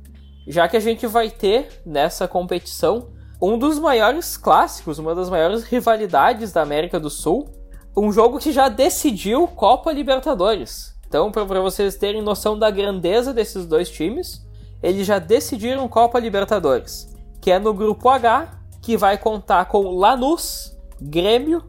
Já 0.47 0.67
que 0.67 0.77
a 0.77 0.81
gente 0.81 1.07
vai 1.07 1.31
ter 1.31 1.83
nessa 1.85 2.27
competição 2.27 3.11
um 3.41 3.59
dos 3.59 3.79
maiores 3.79 4.37
clássicos, 4.37 4.99
uma 4.99 5.15
das 5.15 5.31
maiores 5.31 5.65
rivalidades 5.65 6.53
da 6.53 6.63
América 6.63 6.99
do 6.99 7.11
Sul, 7.11 7.49
um 7.97 8.11
jogo 8.11 8.39
que 8.39 8.53
já 8.53 8.69
decidiu 8.69 9.47
Copa 9.47 9.93
Libertadores. 9.93 10.97
Então, 11.07 11.31
para 11.31 11.61
vocês 11.61 11.97
terem 11.97 12.21
noção 12.21 12.59
da 12.59 12.71
grandeza 12.71 13.33
desses 13.33 13.67
dois 13.67 13.91
times, 13.91 14.47
eles 14.83 15.07
já 15.07 15.19
decidiram 15.19 15.89
Copa 15.89 16.19
Libertadores, 16.19 17.09
que 17.41 17.51
é 17.51 17.59
no 17.59 17.73
grupo 17.73 18.09
H, 18.09 18.61
que 18.83 18.97
vai 18.97 19.17
contar 19.17 19.67
com 19.67 19.91
Lanús, 19.91 20.77
Grêmio 21.01 21.65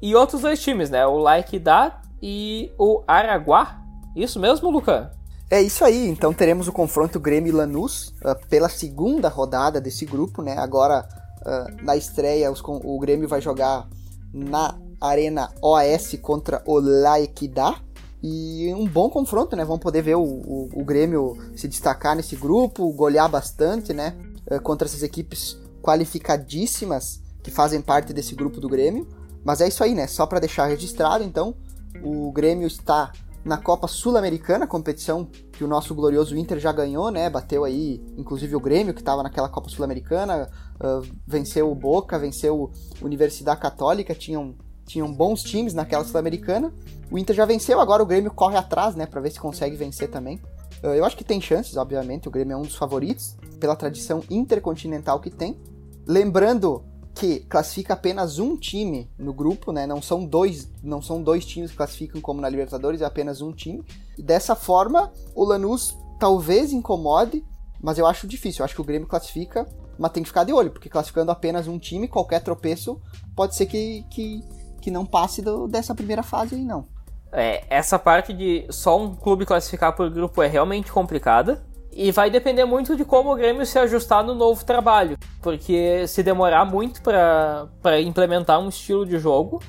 e 0.00 0.14
outros 0.14 0.42
dois 0.42 0.60
times, 0.60 0.90
né? 0.90 1.06
O 1.06 1.18
Laikidá 1.18 2.00
e 2.22 2.70
o 2.78 3.02
Araguá. 3.06 3.80
Isso 4.14 4.38
mesmo, 4.40 4.70
Luca? 4.70 5.12
É 5.50 5.60
isso 5.60 5.84
aí, 5.84 6.06
então 6.08 6.32
teremos 6.32 6.68
o 6.68 6.72
confronto 6.72 7.18
Grêmio 7.18 7.50
e 7.50 7.56
Lanús 7.56 8.14
uh, 8.24 8.48
pela 8.48 8.68
segunda 8.68 9.28
rodada 9.28 9.80
desse 9.80 10.04
grupo, 10.04 10.42
né? 10.42 10.56
Agora, 10.56 11.08
uh, 11.40 11.84
na 11.84 11.96
estreia, 11.96 12.50
os, 12.52 12.62
o 12.64 12.98
Grêmio 13.00 13.28
vai 13.28 13.40
jogar 13.40 13.88
na 14.32 14.78
Arena 15.00 15.50
OAS 15.60 16.16
contra 16.22 16.62
o 16.66 16.78
Laikidá. 16.78 17.80
E 18.22 18.72
um 18.74 18.86
bom 18.86 19.08
confronto, 19.08 19.56
né? 19.56 19.64
Vamos 19.64 19.80
poder 19.80 20.02
ver 20.02 20.14
o, 20.14 20.22
o, 20.22 20.68
o 20.74 20.84
Grêmio 20.84 21.36
se 21.56 21.66
destacar 21.66 22.14
nesse 22.14 22.36
grupo, 22.36 22.92
golear 22.92 23.28
bastante, 23.30 23.94
né? 23.94 24.14
Eh, 24.46 24.58
contra 24.58 24.86
essas 24.86 25.02
equipes 25.02 25.58
qualificadíssimas 25.82 27.22
que 27.42 27.50
fazem 27.50 27.80
parte 27.80 28.12
desse 28.12 28.34
grupo 28.34 28.60
do 28.60 28.68
Grêmio. 28.68 29.08
Mas 29.44 29.60
é 29.60 29.68
isso 29.68 29.82
aí, 29.82 29.94
né? 29.94 30.06
Só 30.06 30.26
para 30.26 30.38
deixar 30.38 30.66
registrado, 30.66 31.24
então, 31.24 31.54
o 32.02 32.30
Grêmio 32.32 32.66
está 32.66 33.12
na 33.44 33.56
Copa 33.56 33.88
Sul-Americana, 33.88 34.66
competição 34.66 35.24
que 35.52 35.64
o 35.64 35.68
nosso 35.68 35.94
glorioso 35.94 36.36
Inter 36.36 36.58
já 36.58 36.72
ganhou, 36.72 37.10
né? 37.10 37.30
Bateu 37.30 37.64
aí, 37.64 38.02
inclusive 38.16 38.54
o 38.54 38.60
Grêmio, 38.60 38.92
que 38.92 39.00
estava 39.00 39.22
naquela 39.22 39.48
Copa 39.48 39.68
Sul-Americana, 39.70 40.50
uh, 40.76 41.06
venceu 41.26 41.70
o 41.70 41.74
Boca, 41.74 42.18
venceu 42.18 42.70
a 43.00 43.04
Universidade 43.04 43.60
Católica, 43.60 44.14
tinham, 44.14 44.54
tinham 44.86 45.10
bons 45.12 45.42
times 45.42 45.72
naquela 45.72 46.04
Sul-Americana. 46.04 46.72
O 47.10 47.18
Inter 47.18 47.34
já 47.34 47.46
venceu, 47.46 47.80
agora 47.80 48.02
o 48.02 48.06
Grêmio 48.06 48.30
corre 48.30 48.56
atrás, 48.56 48.94
né, 48.94 49.06
para 49.06 49.20
ver 49.20 49.30
se 49.30 49.40
consegue 49.40 49.74
vencer 49.74 50.10
também. 50.10 50.40
Eu 50.82 51.04
acho 51.04 51.16
que 51.16 51.24
tem 51.24 51.40
chances, 51.40 51.76
obviamente, 51.76 52.28
o 52.28 52.30
Grêmio 52.30 52.54
é 52.54 52.56
um 52.56 52.62
dos 52.62 52.74
favoritos, 52.74 53.36
pela 53.58 53.76
tradição 53.76 54.22
intercontinental 54.30 55.20
que 55.20 55.30
tem. 55.30 55.60
Lembrando 56.06 56.82
que 57.20 57.40
classifica 57.40 57.92
apenas 57.92 58.38
um 58.38 58.56
time 58.56 59.10
no 59.18 59.34
grupo, 59.34 59.72
né? 59.72 59.86
Não 59.86 60.00
são 60.00 60.24
dois, 60.24 60.72
não 60.82 61.02
são 61.02 61.22
dois 61.22 61.44
times 61.44 61.70
que 61.70 61.76
classificam 61.76 62.18
como 62.18 62.40
na 62.40 62.48
Libertadores, 62.48 63.02
é 63.02 63.04
apenas 63.04 63.42
um 63.42 63.52
time. 63.52 63.84
Dessa 64.18 64.56
forma, 64.56 65.12
o 65.34 65.44
Lanús 65.44 65.94
talvez 66.18 66.72
incomode, 66.72 67.44
mas 67.78 67.98
eu 67.98 68.06
acho 68.06 68.26
difícil. 68.26 68.62
Eu 68.62 68.64
acho 68.64 68.74
que 68.74 68.80
o 68.80 68.84
Grêmio 68.84 69.06
classifica, 69.06 69.68
mas 69.98 70.12
tem 70.12 70.22
que 70.22 70.30
ficar 70.30 70.44
de 70.44 70.52
olho, 70.54 70.70
porque 70.70 70.88
classificando 70.88 71.30
apenas 71.30 71.68
um 71.68 71.78
time, 71.78 72.08
qualquer 72.08 72.40
tropeço 72.40 72.98
pode 73.36 73.54
ser 73.54 73.66
que, 73.66 74.02
que, 74.10 74.42
que 74.80 74.90
não 74.90 75.04
passe 75.04 75.42
do, 75.42 75.68
dessa 75.68 75.94
primeira 75.94 76.22
fase 76.22 76.54
aí, 76.54 76.64
não. 76.64 76.86
É, 77.30 77.64
essa 77.68 77.98
parte 77.98 78.32
de 78.32 78.66
só 78.70 78.98
um 78.98 79.14
clube 79.14 79.44
classificar 79.44 79.94
por 79.94 80.08
grupo 80.08 80.42
é 80.42 80.46
realmente 80.46 80.90
complicada. 80.90 81.62
E 82.02 82.10
vai 82.12 82.30
depender 82.30 82.64
muito 82.64 82.96
de 82.96 83.04
como 83.04 83.30
o 83.30 83.36
Grêmio 83.36 83.66
se 83.66 83.78
ajustar 83.78 84.24
no 84.24 84.34
novo 84.34 84.64
trabalho. 84.64 85.18
Porque 85.42 86.06
se 86.08 86.22
demorar 86.22 86.64
muito 86.64 87.02
para 87.02 88.00
implementar 88.00 88.58
um 88.58 88.70
estilo 88.70 89.04
de 89.04 89.18
jogo, 89.18 89.62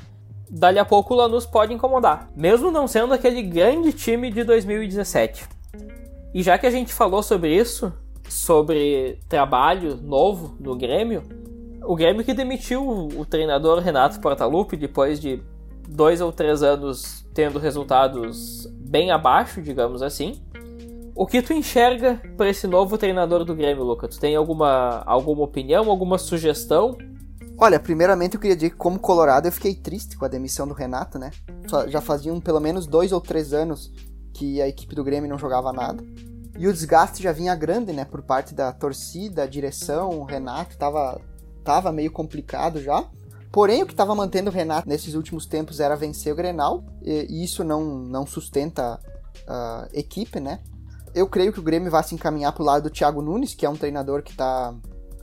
dali 0.49 0.79
a 0.79 0.85
pouco 0.85 1.13
o 1.13 1.17
Lanús 1.17 1.45
pode 1.45 1.73
incomodar. 1.73 2.29
Mesmo 2.33 2.71
não 2.71 2.87
sendo 2.87 3.13
aquele 3.13 3.41
grande 3.41 3.91
time 3.91 4.31
de 4.31 4.45
2017. 4.45 5.45
E 6.33 6.41
já 6.41 6.57
que 6.57 6.65
a 6.65 6.71
gente 6.71 6.93
falou 6.93 7.21
sobre 7.21 7.53
isso, 7.53 7.91
sobre 8.29 9.19
trabalho 9.27 9.97
novo 9.97 10.55
no 10.57 10.73
Grêmio, 10.73 11.23
o 11.83 11.97
Grêmio 11.97 12.23
que 12.23 12.33
demitiu 12.33 13.09
o 13.13 13.25
treinador 13.25 13.79
Renato 13.79 14.21
Portaluppi 14.21 14.77
depois 14.77 15.19
de 15.19 15.43
dois 15.85 16.21
ou 16.21 16.31
três 16.31 16.63
anos 16.63 17.25
tendo 17.33 17.59
resultados 17.59 18.65
bem 18.71 19.11
abaixo, 19.11 19.61
digamos 19.61 20.01
assim. 20.01 20.41
O 21.21 21.27
que 21.27 21.39
tu 21.39 21.53
enxerga 21.53 22.19
para 22.35 22.49
esse 22.49 22.65
novo 22.65 22.97
treinador 22.97 23.45
do 23.45 23.55
Grêmio, 23.55 23.83
Luca? 23.83 24.07
Tu 24.07 24.19
tem 24.19 24.35
alguma, 24.35 25.03
alguma 25.05 25.43
opinião, 25.43 25.87
alguma 25.87 26.17
sugestão? 26.17 26.97
Olha, 27.59 27.79
primeiramente 27.79 28.33
eu 28.33 28.41
queria 28.41 28.55
dizer 28.55 28.71
que 28.71 28.75
como 28.75 28.97
colorado 28.97 29.47
eu 29.47 29.51
fiquei 29.51 29.75
triste 29.75 30.17
com 30.17 30.25
a 30.25 30.27
demissão 30.27 30.67
do 30.67 30.73
Renato, 30.73 31.19
né? 31.19 31.29
Já 31.89 32.01
faziam 32.01 32.41
pelo 32.41 32.59
menos 32.59 32.87
dois 32.87 33.11
ou 33.11 33.21
três 33.21 33.53
anos 33.53 33.93
que 34.33 34.59
a 34.63 34.67
equipe 34.67 34.95
do 34.95 35.03
Grêmio 35.03 35.29
não 35.29 35.37
jogava 35.37 35.71
nada. 35.71 36.03
E 36.57 36.67
o 36.67 36.73
desgaste 36.73 37.21
já 37.21 37.31
vinha 37.31 37.53
grande, 37.53 37.93
né? 37.93 38.03
Por 38.03 38.23
parte 38.23 38.55
da 38.55 38.71
torcida, 38.71 39.47
direção, 39.47 40.21
o 40.21 40.23
Renato 40.23 40.75
tava, 40.75 41.21
tava 41.63 41.91
meio 41.91 42.11
complicado 42.11 42.81
já. 42.81 43.05
Porém, 43.51 43.83
o 43.83 43.85
que 43.85 43.93
estava 43.93 44.15
mantendo 44.15 44.49
o 44.49 44.53
Renato 44.53 44.89
nesses 44.89 45.13
últimos 45.13 45.45
tempos 45.45 45.79
era 45.79 45.95
vencer 45.95 46.33
o 46.33 46.35
Grenal, 46.35 46.83
e 47.03 47.43
isso 47.43 47.63
não, 47.63 47.99
não 47.99 48.25
sustenta 48.25 48.99
a 49.47 49.87
equipe, 49.93 50.39
né? 50.39 50.61
Eu 51.13 51.27
creio 51.27 51.51
que 51.51 51.59
o 51.59 51.63
Grêmio 51.63 51.91
vai 51.91 52.03
se 52.03 52.15
encaminhar 52.15 52.53
pro 52.53 52.63
lado 52.63 52.83
do 52.83 52.89
Thiago 52.89 53.21
Nunes, 53.21 53.53
que 53.53 53.65
é 53.65 53.69
um 53.69 53.75
treinador 53.75 54.23
que 54.23 54.35
tá, 54.35 54.73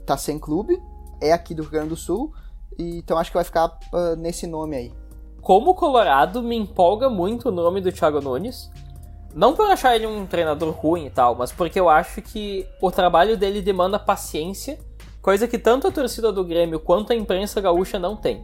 tá 0.05 0.17
sem 0.17 0.37
clube, 0.37 0.79
é 1.21 1.31
aqui 1.31 1.55
do 1.55 1.63
Rio 1.63 1.71
Grande 1.71 1.89
do 1.89 1.95
Sul, 1.95 2.33
e, 2.77 2.99
então 2.99 3.17
acho 3.17 3.31
que 3.31 3.37
vai 3.37 3.43
ficar 3.43 3.67
uh, 3.67 4.15
nesse 4.17 4.45
nome 4.45 4.75
aí. 4.75 4.93
Como 5.41 5.73
Colorado, 5.73 6.43
me 6.43 6.55
empolga 6.55 7.09
muito 7.09 7.49
o 7.49 7.51
nome 7.51 7.81
do 7.81 7.91
Thiago 7.91 8.21
Nunes. 8.21 8.71
Não 9.33 9.53
por 9.53 9.69
achar 9.69 9.95
ele 9.95 10.07
um 10.07 10.25
treinador 10.25 10.71
ruim 10.71 11.05
e 11.05 11.09
tal, 11.09 11.35
mas 11.35 11.51
porque 11.51 11.79
eu 11.79 11.87
acho 11.87 12.21
que 12.21 12.67
o 12.81 12.91
trabalho 12.91 13.37
dele 13.37 13.61
demanda 13.61 13.99
paciência, 13.99 14.77
coisa 15.21 15.47
que 15.47 15.57
tanto 15.57 15.87
a 15.87 15.91
torcida 15.91 16.31
do 16.31 16.43
Grêmio 16.43 16.79
quanto 16.79 17.13
a 17.13 17.15
imprensa 17.15 17.61
gaúcha 17.61 17.99
não 17.99 18.15
tem. 18.15 18.43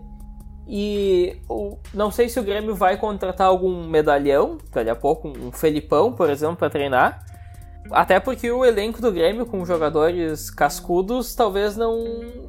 E 0.68 1.42
o, 1.50 1.78
não 1.94 2.10
sei 2.10 2.28
se 2.30 2.40
o 2.40 2.44
Grêmio 2.44 2.76
vai 2.76 2.98
contratar 2.98 3.48
algum 3.48 3.88
medalhão, 3.88 4.58
daqui 4.72 4.90
a 4.90 4.96
pouco, 4.96 5.28
um 5.28 5.52
Felipão, 5.52 6.12
por 6.14 6.30
exemplo, 6.30 6.56
para 6.56 6.70
treinar. 6.70 7.24
Até 7.92 8.20
porque 8.20 8.52
o 8.52 8.66
elenco 8.66 9.02
do 9.02 9.12
Grêmio, 9.12 9.46
com 9.46 9.64
jogadores 9.66 10.50
cascudos, 10.50 11.36
talvez 11.36 11.78
não, 11.78 12.04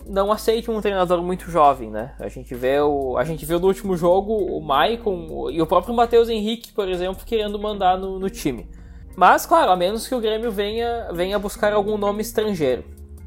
não 0.07 0.33
aceite 0.33 0.70
um 0.70 0.81
treinador 0.81 1.22
muito 1.22 1.51
jovem, 1.51 1.90
né? 1.90 2.14
A 2.18 2.29
gente 2.29 2.55
vê 2.55 2.81
o, 2.81 3.16
a 3.18 3.25
gente 3.25 3.44
viu 3.44 3.61
no 3.61 3.66
último 3.66 3.96
jogo 3.96 4.33
o 4.35 4.61
Maicon 4.61 5.51
e 5.51 5.61
o 5.61 5.66
próprio 5.66 5.94
Matheus 5.94 6.29
Henrique, 6.29 6.72
por 6.72 6.88
exemplo, 6.88 7.25
querendo 7.25 7.59
mandar 7.59 7.99
no, 7.99 8.18
no 8.18 8.31
time. 8.31 8.68
Mas, 9.14 9.46
claro, 9.46 9.70
a 9.70 9.77
menos 9.77 10.07
que 10.07 10.14
o 10.14 10.20
Grêmio 10.20 10.51
venha, 10.51 11.09
venha 11.12 11.38
buscar 11.38 11.72
algum 11.72 11.96
nome 11.96 12.22
estrangeiro. 12.22 12.85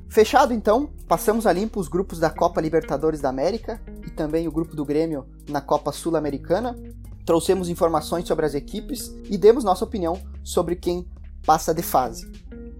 Fechado 0.07 0.53
então, 0.53 0.89
passamos 1.07 1.45
a 1.45 1.53
limpo 1.53 1.79
os 1.79 1.87
grupos 1.87 2.19
da 2.19 2.31
Copa 2.31 2.59
Libertadores 2.59 3.21
da 3.21 3.29
América 3.29 3.79
e 4.05 4.09
também 4.09 4.47
o 4.47 4.51
grupo 4.51 4.75
do 4.75 4.83
Grêmio 4.83 5.25
na 5.47 5.61
Copa 5.61 5.91
Sul-Americana. 5.91 6.75
Trouxemos 7.23 7.69
informações 7.69 8.27
sobre 8.27 8.45
as 8.45 8.55
equipes 8.55 9.15
e 9.29 9.37
demos 9.37 9.63
nossa 9.63 9.85
opinião 9.85 10.19
sobre 10.43 10.75
quem 10.75 11.07
passa 11.49 11.73
de 11.73 11.81
fase. 11.81 12.31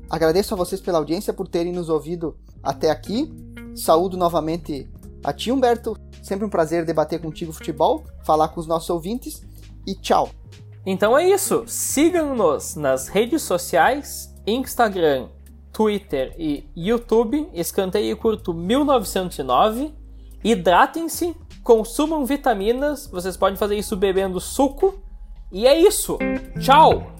Agradeço 0.07 0.53
a 0.53 0.57
vocês 0.57 0.79
pela 0.79 0.99
audiência, 0.99 1.33
por 1.33 1.47
terem 1.47 1.73
nos 1.73 1.89
ouvido 1.89 2.37
até 2.61 2.91
aqui. 2.91 3.33
Saúdo 3.75 4.15
novamente 4.15 4.87
a 5.23 5.33
ti, 5.33 5.51
Humberto. 5.51 5.97
Sempre 6.21 6.45
um 6.45 6.51
prazer 6.51 6.85
debater 6.85 7.19
contigo 7.19 7.51
futebol, 7.51 8.03
falar 8.23 8.49
com 8.49 8.59
os 8.59 8.67
nossos 8.67 8.87
ouvintes 8.91 9.41
e 9.87 9.95
tchau. 9.95 10.29
Então 10.85 11.17
é 11.17 11.27
isso. 11.27 11.63
Sigam-nos 11.65 12.75
nas 12.75 13.07
redes 13.07 13.41
sociais, 13.41 14.31
Instagram, 14.45 15.29
Twitter 15.73 16.35
e 16.37 16.69
YouTube, 16.75 17.49
Escanteio 17.51 18.15
Curto 18.17 18.53
1909. 18.53 19.91
Hidratem-se, 20.43 21.35
consumam 21.63 22.23
vitaminas, 22.23 23.07
vocês 23.07 23.35
podem 23.35 23.57
fazer 23.57 23.79
isso 23.79 23.97
bebendo 23.97 24.39
suco. 24.39 25.01
E 25.51 25.65
é 25.65 25.75
isso! 25.75 26.19
Tchau! 26.59 27.15